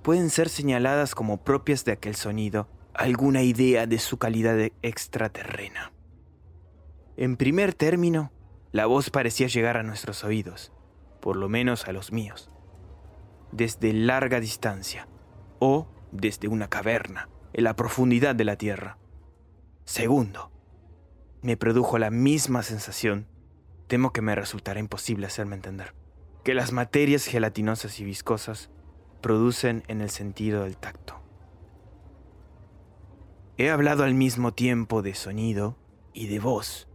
pueden 0.01 0.29
ser 0.29 0.49
señaladas 0.49 1.13
como 1.15 1.43
propias 1.43 1.85
de 1.85 1.93
aquel 1.93 2.15
sonido 2.15 2.67
alguna 2.93 3.41
idea 3.41 3.87
de 3.87 3.99
su 3.99 4.17
calidad 4.17 4.57
extraterrena. 4.81 5.93
En 7.15 7.37
primer 7.37 7.73
término, 7.73 8.32
la 8.73 8.87
voz 8.87 9.11
parecía 9.11 9.47
llegar 9.47 9.77
a 9.77 9.83
nuestros 9.83 10.23
oídos, 10.23 10.73
por 11.21 11.35
lo 11.37 11.47
menos 11.47 11.87
a 11.87 11.93
los 11.93 12.11
míos, 12.11 12.49
desde 13.51 13.93
larga 13.93 14.39
distancia 14.39 15.07
o 15.59 15.87
desde 16.11 16.47
una 16.47 16.67
caverna 16.67 17.29
en 17.53 17.65
la 17.65 17.75
profundidad 17.75 18.33
de 18.33 18.45
la 18.45 18.57
Tierra. 18.57 18.97
Segundo, 19.85 20.51
me 21.43 21.55
produjo 21.55 21.99
la 21.99 22.09
misma 22.09 22.63
sensación, 22.63 23.27
temo 23.85 24.11
que 24.11 24.23
me 24.23 24.33
resultará 24.33 24.79
imposible 24.79 25.27
hacerme 25.27 25.55
entender, 25.55 25.93
que 26.43 26.55
las 26.55 26.71
materias 26.71 27.25
gelatinosas 27.25 27.99
y 27.99 28.03
viscosas 28.03 28.71
producen 29.21 29.83
en 29.87 30.01
el 30.01 30.09
sentido 30.09 30.63
del 30.63 30.77
tacto. 30.77 31.21
He 33.57 33.69
hablado 33.69 34.03
al 34.03 34.15
mismo 34.15 34.51
tiempo 34.51 35.03
de 35.03 35.13
sonido 35.13 35.77
y 36.11 36.25
de 36.25 36.39
voz. 36.39 36.87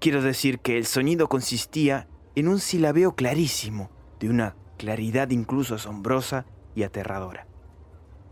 Quiero 0.00 0.22
decir 0.22 0.60
que 0.60 0.78
el 0.78 0.86
sonido 0.86 1.28
consistía 1.28 2.08
en 2.36 2.46
un 2.46 2.60
silabeo 2.60 3.16
clarísimo, 3.16 3.90
de 4.20 4.30
una 4.30 4.54
claridad 4.76 5.30
incluso 5.30 5.74
asombrosa 5.74 6.46
y 6.76 6.84
aterradora. 6.84 7.48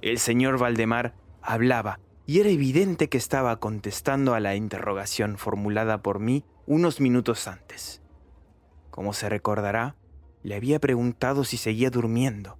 El 0.01 0.19
señor 0.19 0.59
Valdemar 0.59 1.15
hablaba 1.43 1.99
y 2.25 2.39
era 2.39 2.51
evidente 2.51 3.09
que 3.09 3.19
estaba 3.19 3.59
contestando 3.59 4.35
a 4.35 4.41
la 4.41 4.55
interrogación 4.55 5.39
formulada 5.39 6.03
por 6.03 6.21
mí 6.21 6.45
unos 6.67 7.01
minutos 7.01 7.49
antes. 7.49 8.03
Como 8.91 9.13
se 9.13 9.29
recordará, 9.29 9.97
le 10.45 10.55
había 10.55 10.79
preguntado 10.79 11.43
si 11.43 11.57
seguía 11.57 11.91
durmiendo 11.91 12.59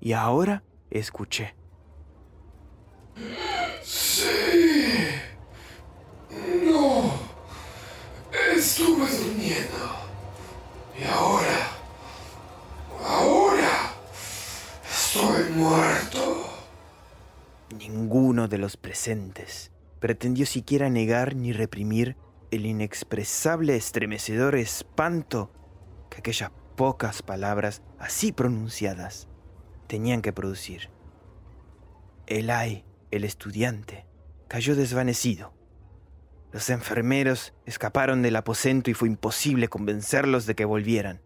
y 0.00 0.12
ahora 0.12 0.64
escuché. 0.90 1.54
Sí. 3.82 4.28
No. 6.64 7.12
Estuve 8.82 9.06
durmiendo. 9.16 9.78
Y 10.98 11.04
ahora... 11.04 11.70
Ahora... 13.06 13.94
Estoy 14.84 15.50
muerto. 15.52 16.46
Ninguno 17.78 18.48
de 18.48 18.58
los 18.58 18.76
presentes 18.76 19.70
pretendió 20.00 20.46
siquiera 20.46 20.90
negar 20.90 21.36
ni 21.36 21.52
reprimir 21.52 22.16
el 22.50 22.66
inexpresable 22.66 23.76
estremecedor 23.76 24.56
espanto 24.56 25.52
que 26.10 26.18
aquellas 26.18 26.50
pocas 26.74 27.22
palabras 27.22 27.82
así 28.00 28.32
pronunciadas 28.32 29.28
tenían 29.86 30.22
que 30.22 30.32
producir. 30.32 30.90
Elai, 32.26 32.84
el 33.12 33.22
estudiante, 33.22 34.06
cayó 34.48 34.74
desvanecido. 34.74 35.61
Los 36.52 36.68
enfermeros 36.68 37.54
escaparon 37.64 38.20
del 38.20 38.36
aposento 38.36 38.90
y 38.90 38.94
fue 38.94 39.08
imposible 39.08 39.68
convencerlos 39.68 40.44
de 40.44 40.54
que 40.54 40.66
volvieran. 40.66 41.22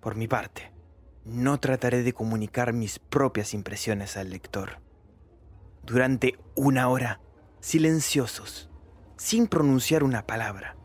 Por 0.00 0.14
mi 0.14 0.26
parte, 0.26 0.72
no 1.24 1.60
trataré 1.60 2.02
de 2.02 2.14
comunicar 2.14 2.72
mis 2.72 2.98
propias 2.98 3.52
impresiones 3.52 4.16
al 4.16 4.30
lector. 4.30 4.80
Durante 5.84 6.38
una 6.54 6.88
hora, 6.88 7.20
silenciosos, 7.60 8.70
sin 9.16 9.48
pronunciar 9.48 10.02
una 10.02 10.26
palabra, 10.26 10.76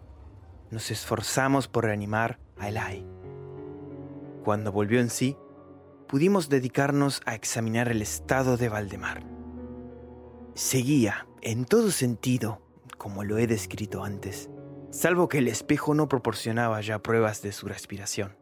nos 0.69 0.91
esforzamos 0.91 1.67
por 1.69 1.85
reanimar 1.85 2.39
a 2.57 2.67
Elai. 2.67 3.05
Cuando 4.43 4.73
volvió 4.73 4.99
en 4.99 5.09
sí, 5.09 5.37
pudimos 6.07 6.49
dedicarnos 6.49 7.21
a 7.25 7.35
examinar 7.35 7.87
el 7.89 8.01
estado 8.01 8.57
de 8.57 8.67
Valdemar. 8.67 9.23
Seguía, 10.53 11.27
en 11.41 11.65
todo 11.65 11.91
sentido, 11.91 12.62
como 13.03 13.25
lo 13.25 13.37
he 13.37 13.47
descrito 13.47 14.05
antes, 14.05 14.49
salvo 14.89 15.27
que 15.27 15.39
el 15.39 15.49
espejo 15.49 15.93
no 15.93 16.07
proporcionaba 16.07 16.79
ya 16.79 16.99
pruebas 16.99 17.41
de 17.41 17.51
su 17.51 17.67
respiración. 17.67 18.37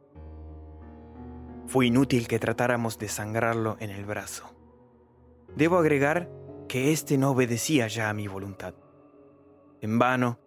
Fue 1.65 1.87
inútil 1.87 2.27
que 2.27 2.37
tratáramos 2.37 2.99
de 2.99 3.07
sangrarlo 3.07 3.75
en 3.79 3.89
el 3.89 4.05
brazo. 4.05 4.53
Debo 5.55 5.79
agregar 5.79 6.29
que 6.67 6.91
éste 6.91 7.17
no 7.17 7.31
obedecía 7.31 7.87
ya 7.87 8.07
a 8.07 8.13
mi 8.13 8.27
voluntad. 8.27 8.75
En 9.81 9.97
vano, 9.97 10.37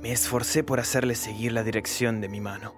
me 0.00 0.12
esforcé 0.12 0.64
por 0.64 0.80
hacerle 0.80 1.14
seguir 1.14 1.52
la 1.52 1.62
dirección 1.62 2.22
de 2.22 2.30
mi 2.30 2.40
mano. 2.40 2.74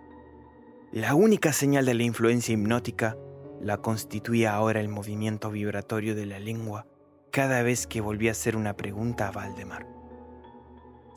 La 0.90 1.14
única 1.14 1.53
señal 1.53 1.87
de 1.87 1.94
la 1.94 2.03
influencia 2.03 2.53
hipnótica 2.53 3.16
la 3.61 3.76
constituía 3.76 4.55
ahora 4.55 4.81
el 4.81 4.88
movimiento 4.88 5.53
vibratorio 5.53 6.16
de 6.16 6.26
la 6.26 6.40
lengua 6.40 6.88
cada 7.31 7.62
vez 7.62 7.87
que 7.87 8.00
volvía 8.00 8.31
a 8.31 8.33
hacer 8.33 8.57
una 8.57 8.76
pregunta 8.76 9.29
a 9.29 9.31
Valdemar. 9.31 9.99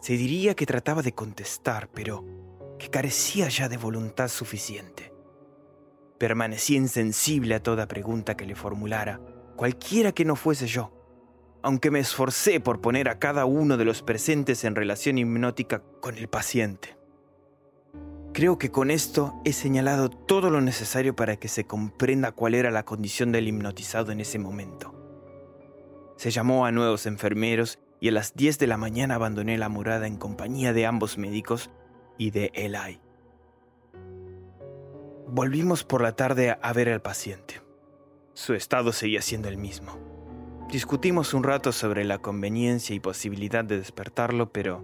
Se 0.04 0.18
diría 0.18 0.54
que 0.54 0.66
trataba 0.66 1.02
de 1.02 1.14
contestar, 1.14 1.88
pero 1.94 2.26
que 2.78 2.90
carecía 2.90 3.48
ya 3.48 3.70
de 3.70 3.78
voluntad 3.78 4.28
suficiente. 4.28 5.14
Permanecía 6.18 6.76
insensible 6.76 7.56
a 7.56 7.64
toda 7.64 7.88
pregunta 7.88 8.36
que 8.36 8.46
le 8.46 8.54
formulara, 8.54 9.22
cualquiera 9.56 10.12
que 10.12 10.26
no 10.26 10.36
fuese 10.36 10.68
yo, 10.68 10.92
aunque 11.62 11.90
me 11.90 12.00
esforcé 12.00 12.60
por 12.60 12.82
poner 12.82 13.08
a 13.08 13.18
cada 13.18 13.46
uno 13.46 13.78
de 13.78 13.86
los 13.86 14.02
presentes 14.02 14.66
en 14.66 14.76
relación 14.76 15.18
hipnótica 15.18 15.82
con 16.02 16.18
el 16.18 16.28
paciente. 16.28 16.98
Creo 18.34 18.58
que 18.58 18.72
con 18.72 18.92
esto 18.92 19.40
he 19.46 19.54
señalado 19.54 20.10
todo 20.10 20.50
lo 20.50 20.60
necesario 20.60 21.16
para 21.16 21.38
que 21.38 21.48
se 21.48 21.64
comprenda 21.64 22.34
cuál 22.34 22.56
era 22.56 22.72
la 22.72 22.84
condición 22.84 23.32
del 23.32 23.48
hipnotizado 23.48 24.12
en 24.12 24.20
ese 24.20 24.38
momento. 24.38 24.94
Se 26.18 26.30
llamó 26.30 26.66
a 26.66 26.74
nuevos 26.74 27.06
enfermeros 27.06 27.80
y 28.04 28.10
a 28.10 28.12
las 28.12 28.36
10 28.36 28.60
de 28.60 28.68
la 28.68 28.76
mañana 28.76 29.16
abandoné 29.16 29.58
la 29.58 29.70
morada 29.70 30.08
en 30.08 30.18
compañía 30.18 30.74
de 30.74 30.86
ambos 30.86 31.18
médicos 31.18 31.70
y 32.18 32.32
de 32.32 32.52
Eli. 32.54 33.00
Volvimos 35.26 35.86
por 35.86 36.02
la 36.02 36.14
tarde 36.14 36.58
a 36.62 36.74
ver 36.74 36.90
al 36.90 37.02
paciente. 37.02 37.62
Su 38.34 38.56
estado 38.56 38.92
seguía 38.92 39.22
siendo 39.22 39.48
el 39.48 39.56
mismo. 39.56 39.98
Discutimos 40.70 41.34
un 41.34 41.46
rato 41.46 41.72
sobre 41.72 42.04
la 42.04 42.18
conveniencia 42.18 42.94
y 42.94 43.00
posibilidad 43.00 43.64
de 43.64 43.78
despertarlo, 43.78 44.52
pero 44.52 44.84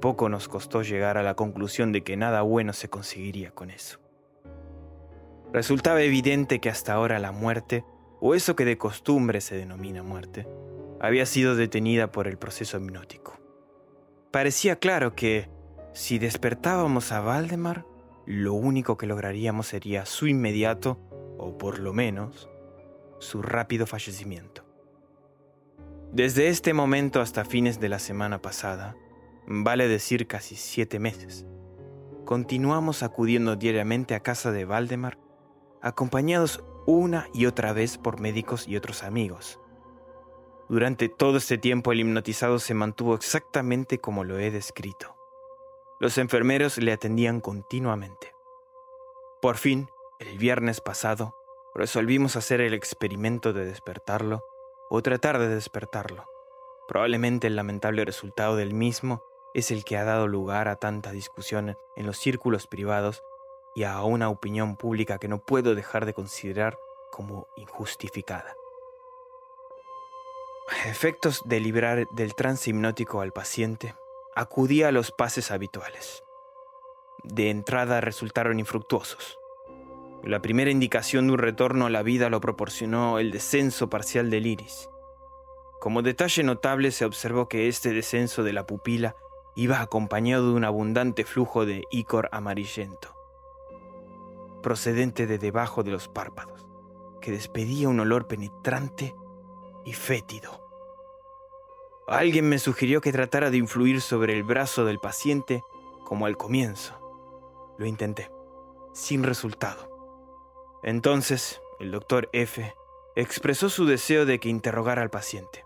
poco 0.00 0.28
nos 0.28 0.46
costó 0.46 0.82
llegar 0.82 1.18
a 1.18 1.24
la 1.24 1.34
conclusión 1.34 1.90
de 1.90 2.04
que 2.04 2.16
nada 2.16 2.42
bueno 2.42 2.72
se 2.72 2.88
conseguiría 2.88 3.50
con 3.50 3.72
eso. 3.72 3.98
Resultaba 5.52 6.02
evidente 6.02 6.60
que 6.60 6.70
hasta 6.70 6.92
ahora 6.92 7.18
la 7.18 7.32
muerte, 7.32 7.84
o 8.20 8.32
eso 8.32 8.54
que 8.54 8.64
de 8.64 8.78
costumbre 8.78 9.40
se 9.40 9.56
denomina 9.56 10.04
muerte, 10.04 10.46
había 11.00 11.26
sido 11.26 11.56
detenida 11.56 12.10
por 12.10 12.28
el 12.28 12.38
proceso 12.38 12.78
hipnótico. 12.78 13.38
Parecía 14.30 14.76
claro 14.76 15.14
que, 15.14 15.48
si 15.92 16.18
despertábamos 16.18 17.12
a 17.12 17.20
Valdemar, 17.20 17.86
lo 18.26 18.54
único 18.54 18.96
que 18.96 19.06
lograríamos 19.06 19.68
sería 19.68 20.06
su 20.06 20.26
inmediato, 20.26 20.98
o 21.38 21.56
por 21.58 21.78
lo 21.78 21.92
menos, 21.92 22.48
su 23.18 23.42
rápido 23.42 23.86
fallecimiento. 23.86 24.64
Desde 26.12 26.48
este 26.48 26.74
momento 26.74 27.20
hasta 27.20 27.44
fines 27.44 27.80
de 27.80 27.88
la 27.88 27.98
semana 27.98 28.40
pasada, 28.40 28.96
vale 29.46 29.88
decir 29.88 30.26
casi 30.26 30.56
siete 30.56 30.98
meses. 30.98 31.46
Continuamos 32.24 33.02
acudiendo 33.02 33.56
diariamente 33.56 34.14
a 34.14 34.20
casa 34.20 34.52
de 34.52 34.64
Valdemar, 34.64 35.18
acompañados 35.82 36.64
una 36.86 37.28
y 37.34 37.46
otra 37.46 37.72
vez 37.72 37.98
por 37.98 38.20
médicos 38.20 38.68
y 38.68 38.76
otros 38.76 39.02
amigos. 39.02 39.60
Durante 40.68 41.10
todo 41.10 41.36
este 41.36 41.58
tiempo 41.58 41.92
el 41.92 42.00
hipnotizado 42.00 42.58
se 42.58 42.72
mantuvo 42.72 43.14
exactamente 43.14 43.98
como 43.98 44.24
lo 44.24 44.38
he 44.38 44.50
descrito. 44.50 45.14
Los 46.00 46.16
enfermeros 46.16 46.78
le 46.78 46.92
atendían 46.92 47.40
continuamente. 47.40 48.34
Por 49.42 49.56
fin, 49.56 49.90
el 50.18 50.38
viernes 50.38 50.80
pasado, 50.80 51.36
resolvimos 51.74 52.36
hacer 52.36 52.62
el 52.62 52.72
experimento 52.72 53.52
de 53.52 53.66
despertarlo 53.66 54.42
o 54.88 55.02
tratar 55.02 55.38
de 55.38 55.48
despertarlo. 55.48 56.24
Probablemente 56.88 57.46
el 57.46 57.56
lamentable 57.56 58.04
resultado 58.04 58.56
del 58.56 58.72
mismo 58.72 59.22
es 59.52 59.70
el 59.70 59.84
que 59.84 59.98
ha 59.98 60.04
dado 60.04 60.28
lugar 60.28 60.68
a 60.68 60.76
tanta 60.76 61.12
discusión 61.12 61.76
en 61.96 62.06
los 62.06 62.16
círculos 62.16 62.66
privados 62.66 63.22
y 63.74 63.84
a 63.84 64.02
una 64.02 64.30
opinión 64.30 64.76
pública 64.76 65.18
que 65.18 65.28
no 65.28 65.44
puedo 65.44 65.74
dejar 65.74 66.06
de 66.06 66.14
considerar 66.14 66.78
como 67.10 67.48
injustificada. 67.56 68.54
Efectos 70.86 71.42
de 71.44 71.60
librar 71.60 72.08
del 72.10 72.34
trance 72.34 72.70
hipnótico 72.70 73.20
al 73.20 73.32
paciente, 73.32 73.94
acudí 74.34 74.82
a 74.82 74.92
los 74.92 75.12
pases 75.12 75.50
habituales. 75.50 76.22
De 77.22 77.50
entrada 77.50 78.00
resultaron 78.00 78.58
infructuosos. 78.58 79.38
La 80.22 80.40
primera 80.40 80.70
indicación 80.70 81.26
de 81.26 81.34
un 81.34 81.38
retorno 81.38 81.86
a 81.86 81.90
la 81.90 82.02
vida 82.02 82.30
lo 82.30 82.40
proporcionó 82.40 83.18
el 83.18 83.30
descenso 83.30 83.90
parcial 83.90 84.30
del 84.30 84.46
iris. 84.46 84.88
Como 85.80 86.02
detalle 86.02 86.42
notable 86.42 86.90
se 86.92 87.04
observó 87.04 87.48
que 87.48 87.68
este 87.68 87.92
descenso 87.92 88.42
de 88.42 88.54
la 88.54 88.66
pupila 88.66 89.16
iba 89.54 89.80
acompañado 89.80 90.50
de 90.50 90.56
un 90.56 90.64
abundante 90.64 91.24
flujo 91.24 91.66
de 91.66 91.84
ícor 91.90 92.28
amarillento, 92.32 93.14
procedente 94.62 95.26
de 95.26 95.38
debajo 95.38 95.82
de 95.82 95.90
los 95.90 96.08
párpados, 96.08 96.66
que 97.20 97.30
despedía 97.30 97.88
un 97.88 98.00
olor 98.00 98.26
penetrante 98.26 99.14
y 99.84 99.92
fétido. 99.92 100.64
Alguien 102.06 102.48
me 102.48 102.58
sugirió 102.58 103.00
que 103.00 103.12
tratara 103.12 103.50
de 103.50 103.56
influir 103.56 104.00
sobre 104.00 104.34
el 104.34 104.42
brazo 104.42 104.84
del 104.84 104.98
paciente 104.98 105.62
como 106.04 106.26
al 106.26 106.36
comienzo. 106.36 107.00
Lo 107.78 107.86
intenté, 107.86 108.30
sin 108.92 109.22
resultado. 109.22 109.90
Entonces, 110.82 111.62
el 111.80 111.90
doctor 111.90 112.28
F 112.32 112.74
expresó 113.16 113.70
su 113.70 113.86
deseo 113.86 114.26
de 114.26 114.38
que 114.38 114.48
interrogara 114.48 115.02
al 115.02 115.10
paciente. 115.10 115.64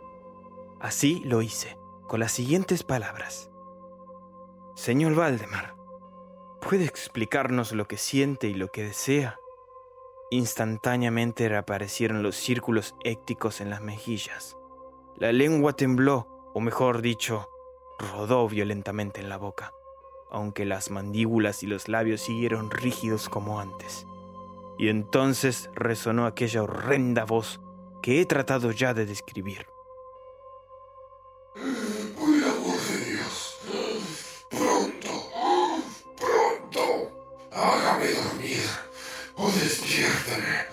Así 0.81 1.21
lo 1.25 1.43
hice, 1.43 1.77
con 2.07 2.21
las 2.21 2.33
siguientes 2.33 2.85
palabras. 2.85 3.51
Señor 4.77 5.17
Valdemar, 5.17 5.75
¿puede 6.61 6.85
explicarnos 6.85 7.73
lo 7.73 7.89
que 7.89 7.97
siente 7.97 8.47
y 8.47 8.55
lo 8.55 8.69
que 8.69 8.85
desea? 8.85 9.41
Instantáneamente 10.31 11.49
reaparecieron 11.49 12.23
los 12.23 12.37
círculos 12.37 12.95
écticos 13.03 13.61
en 13.61 13.71
las 13.71 13.81
mejillas. 13.81 14.57
La 15.17 15.33
lengua 15.33 15.73
tembló, 15.73 16.51
o 16.53 16.61
mejor 16.61 17.01
dicho, 17.01 17.49
rodó 17.99 18.47
violentamente 18.47 19.21
en 19.21 19.31
la 19.31 19.39
boca, 19.39 19.73
aunque 20.31 20.67
las 20.67 20.91
mandíbulas 20.91 21.63
y 21.63 21.67
los 21.67 21.89
labios 21.89 22.21
siguieron 22.21 22.71
rígidos 22.71 23.29
como 23.29 23.59
antes. 23.59 24.07
Y 24.79 24.89
entonces 24.89 25.71
resonó 25.75 26.27
aquella 26.27 26.63
horrenda 26.63 27.25
voz 27.25 27.61
que 28.03 28.21
he 28.21 28.27
tratado 28.27 28.71
ya 28.71 28.93
de 28.95 29.07
describir. 29.07 29.67
O 39.39 39.51
despiértame. 39.51 40.67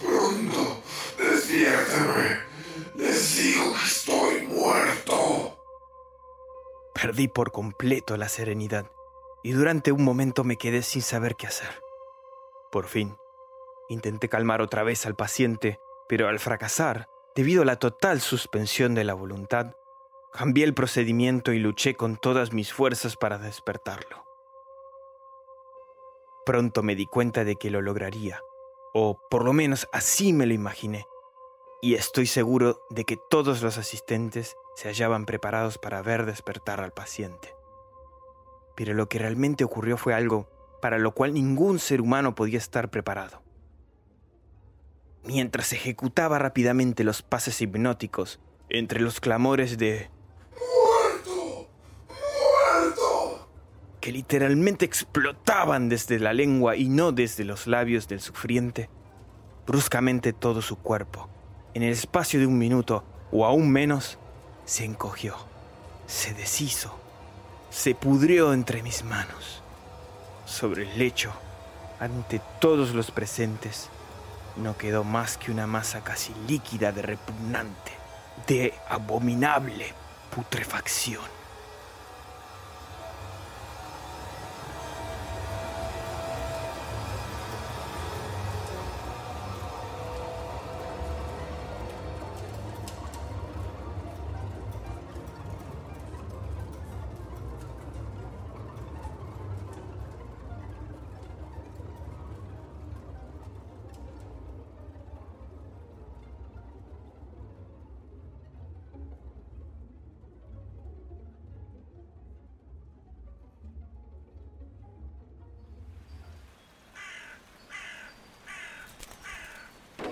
Pronto, 0.00 0.82
despiértame. 1.18 2.38
Les 2.94 3.36
digo 3.36 3.72
que 3.72 3.84
estoy 3.84 4.46
muerto. 4.46 5.58
Perdí 6.94 7.28
por 7.28 7.52
completo 7.52 8.16
la 8.16 8.28
serenidad 8.28 8.90
y 9.42 9.52
durante 9.52 9.92
un 9.92 10.02
momento 10.02 10.44
me 10.44 10.56
quedé 10.56 10.82
sin 10.82 11.02
saber 11.02 11.36
qué 11.36 11.46
hacer. 11.46 11.80
Por 12.72 12.86
fin, 12.86 13.16
intenté 13.88 14.28
calmar 14.28 14.62
otra 14.62 14.82
vez 14.82 15.06
al 15.06 15.14
paciente, 15.14 15.78
pero 16.08 16.28
al 16.28 16.38
fracasar, 16.38 17.08
debido 17.34 17.62
a 17.62 17.66
la 17.66 17.76
total 17.76 18.20
suspensión 18.20 18.94
de 18.94 19.04
la 19.04 19.14
voluntad, 19.14 19.74
cambié 20.32 20.64
el 20.64 20.74
procedimiento 20.74 21.52
y 21.52 21.58
luché 21.58 21.96
con 21.96 22.16
todas 22.16 22.52
mis 22.52 22.72
fuerzas 22.72 23.16
para 23.16 23.38
despertarlo. 23.38 24.25
Pronto 26.46 26.84
me 26.84 26.94
di 26.94 27.06
cuenta 27.06 27.42
de 27.42 27.56
que 27.56 27.70
lo 27.70 27.82
lograría, 27.82 28.40
o 28.94 29.18
por 29.28 29.44
lo 29.44 29.52
menos 29.52 29.88
así 29.92 30.32
me 30.32 30.46
lo 30.46 30.54
imaginé, 30.54 31.04
y 31.82 31.94
estoy 31.94 32.26
seguro 32.26 32.80
de 32.88 33.04
que 33.04 33.18
todos 33.28 33.62
los 33.62 33.78
asistentes 33.78 34.54
se 34.76 34.86
hallaban 34.86 35.26
preparados 35.26 35.76
para 35.76 36.02
ver 36.02 36.24
despertar 36.24 36.80
al 36.80 36.92
paciente. 36.92 37.52
Pero 38.76 38.94
lo 38.94 39.08
que 39.08 39.18
realmente 39.18 39.64
ocurrió 39.64 39.96
fue 39.96 40.14
algo 40.14 40.48
para 40.80 40.98
lo 40.98 41.12
cual 41.12 41.34
ningún 41.34 41.80
ser 41.80 42.00
humano 42.00 42.36
podía 42.36 42.58
estar 42.58 42.90
preparado. 42.90 43.42
Mientras 45.24 45.72
ejecutaba 45.72 46.38
rápidamente 46.38 47.02
los 47.02 47.22
pases 47.22 47.60
hipnóticos, 47.60 48.38
entre 48.68 49.00
los 49.00 49.18
clamores 49.18 49.78
de 49.78 50.10
¡Muerto! 50.52 51.68
¡Muerto! 52.06 53.48
Que 54.06 54.12
literalmente 54.12 54.84
explotaban 54.84 55.88
desde 55.88 56.20
la 56.20 56.32
lengua 56.32 56.76
y 56.76 56.88
no 56.88 57.10
desde 57.10 57.42
los 57.42 57.66
labios 57.66 58.06
del 58.06 58.20
sufriente, 58.20 58.88
bruscamente 59.66 60.32
todo 60.32 60.62
su 60.62 60.76
cuerpo, 60.76 61.28
en 61.74 61.82
el 61.82 61.90
espacio 61.92 62.38
de 62.38 62.46
un 62.46 62.56
minuto 62.56 63.02
o 63.32 63.44
aún 63.44 63.68
menos, 63.68 64.20
se 64.64 64.84
encogió, 64.84 65.34
se 66.06 66.34
deshizo, 66.34 66.96
se 67.70 67.96
pudrió 67.96 68.52
entre 68.52 68.80
mis 68.84 69.02
manos. 69.02 69.60
Sobre 70.44 70.84
el 70.84 70.98
lecho, 71.00 71.32
ante 71.98 72.40
todos 72.60 72.94
los 72.94 73.10
presentes, 73.10 73.88
no 74.56 74.78
quedó 74.78 75.02
más 75.02 75.36
que 75.36 75.50
una 75.50 75.66
masa 75.66 76.04
casi 76.04 76.32
líquida 76.46 76.92
de 76.92 77.02
repugnante, 77.02 77.90
de 78.46 78.72
abominable 78.88 79.92
putrefacción. 80.32 81.35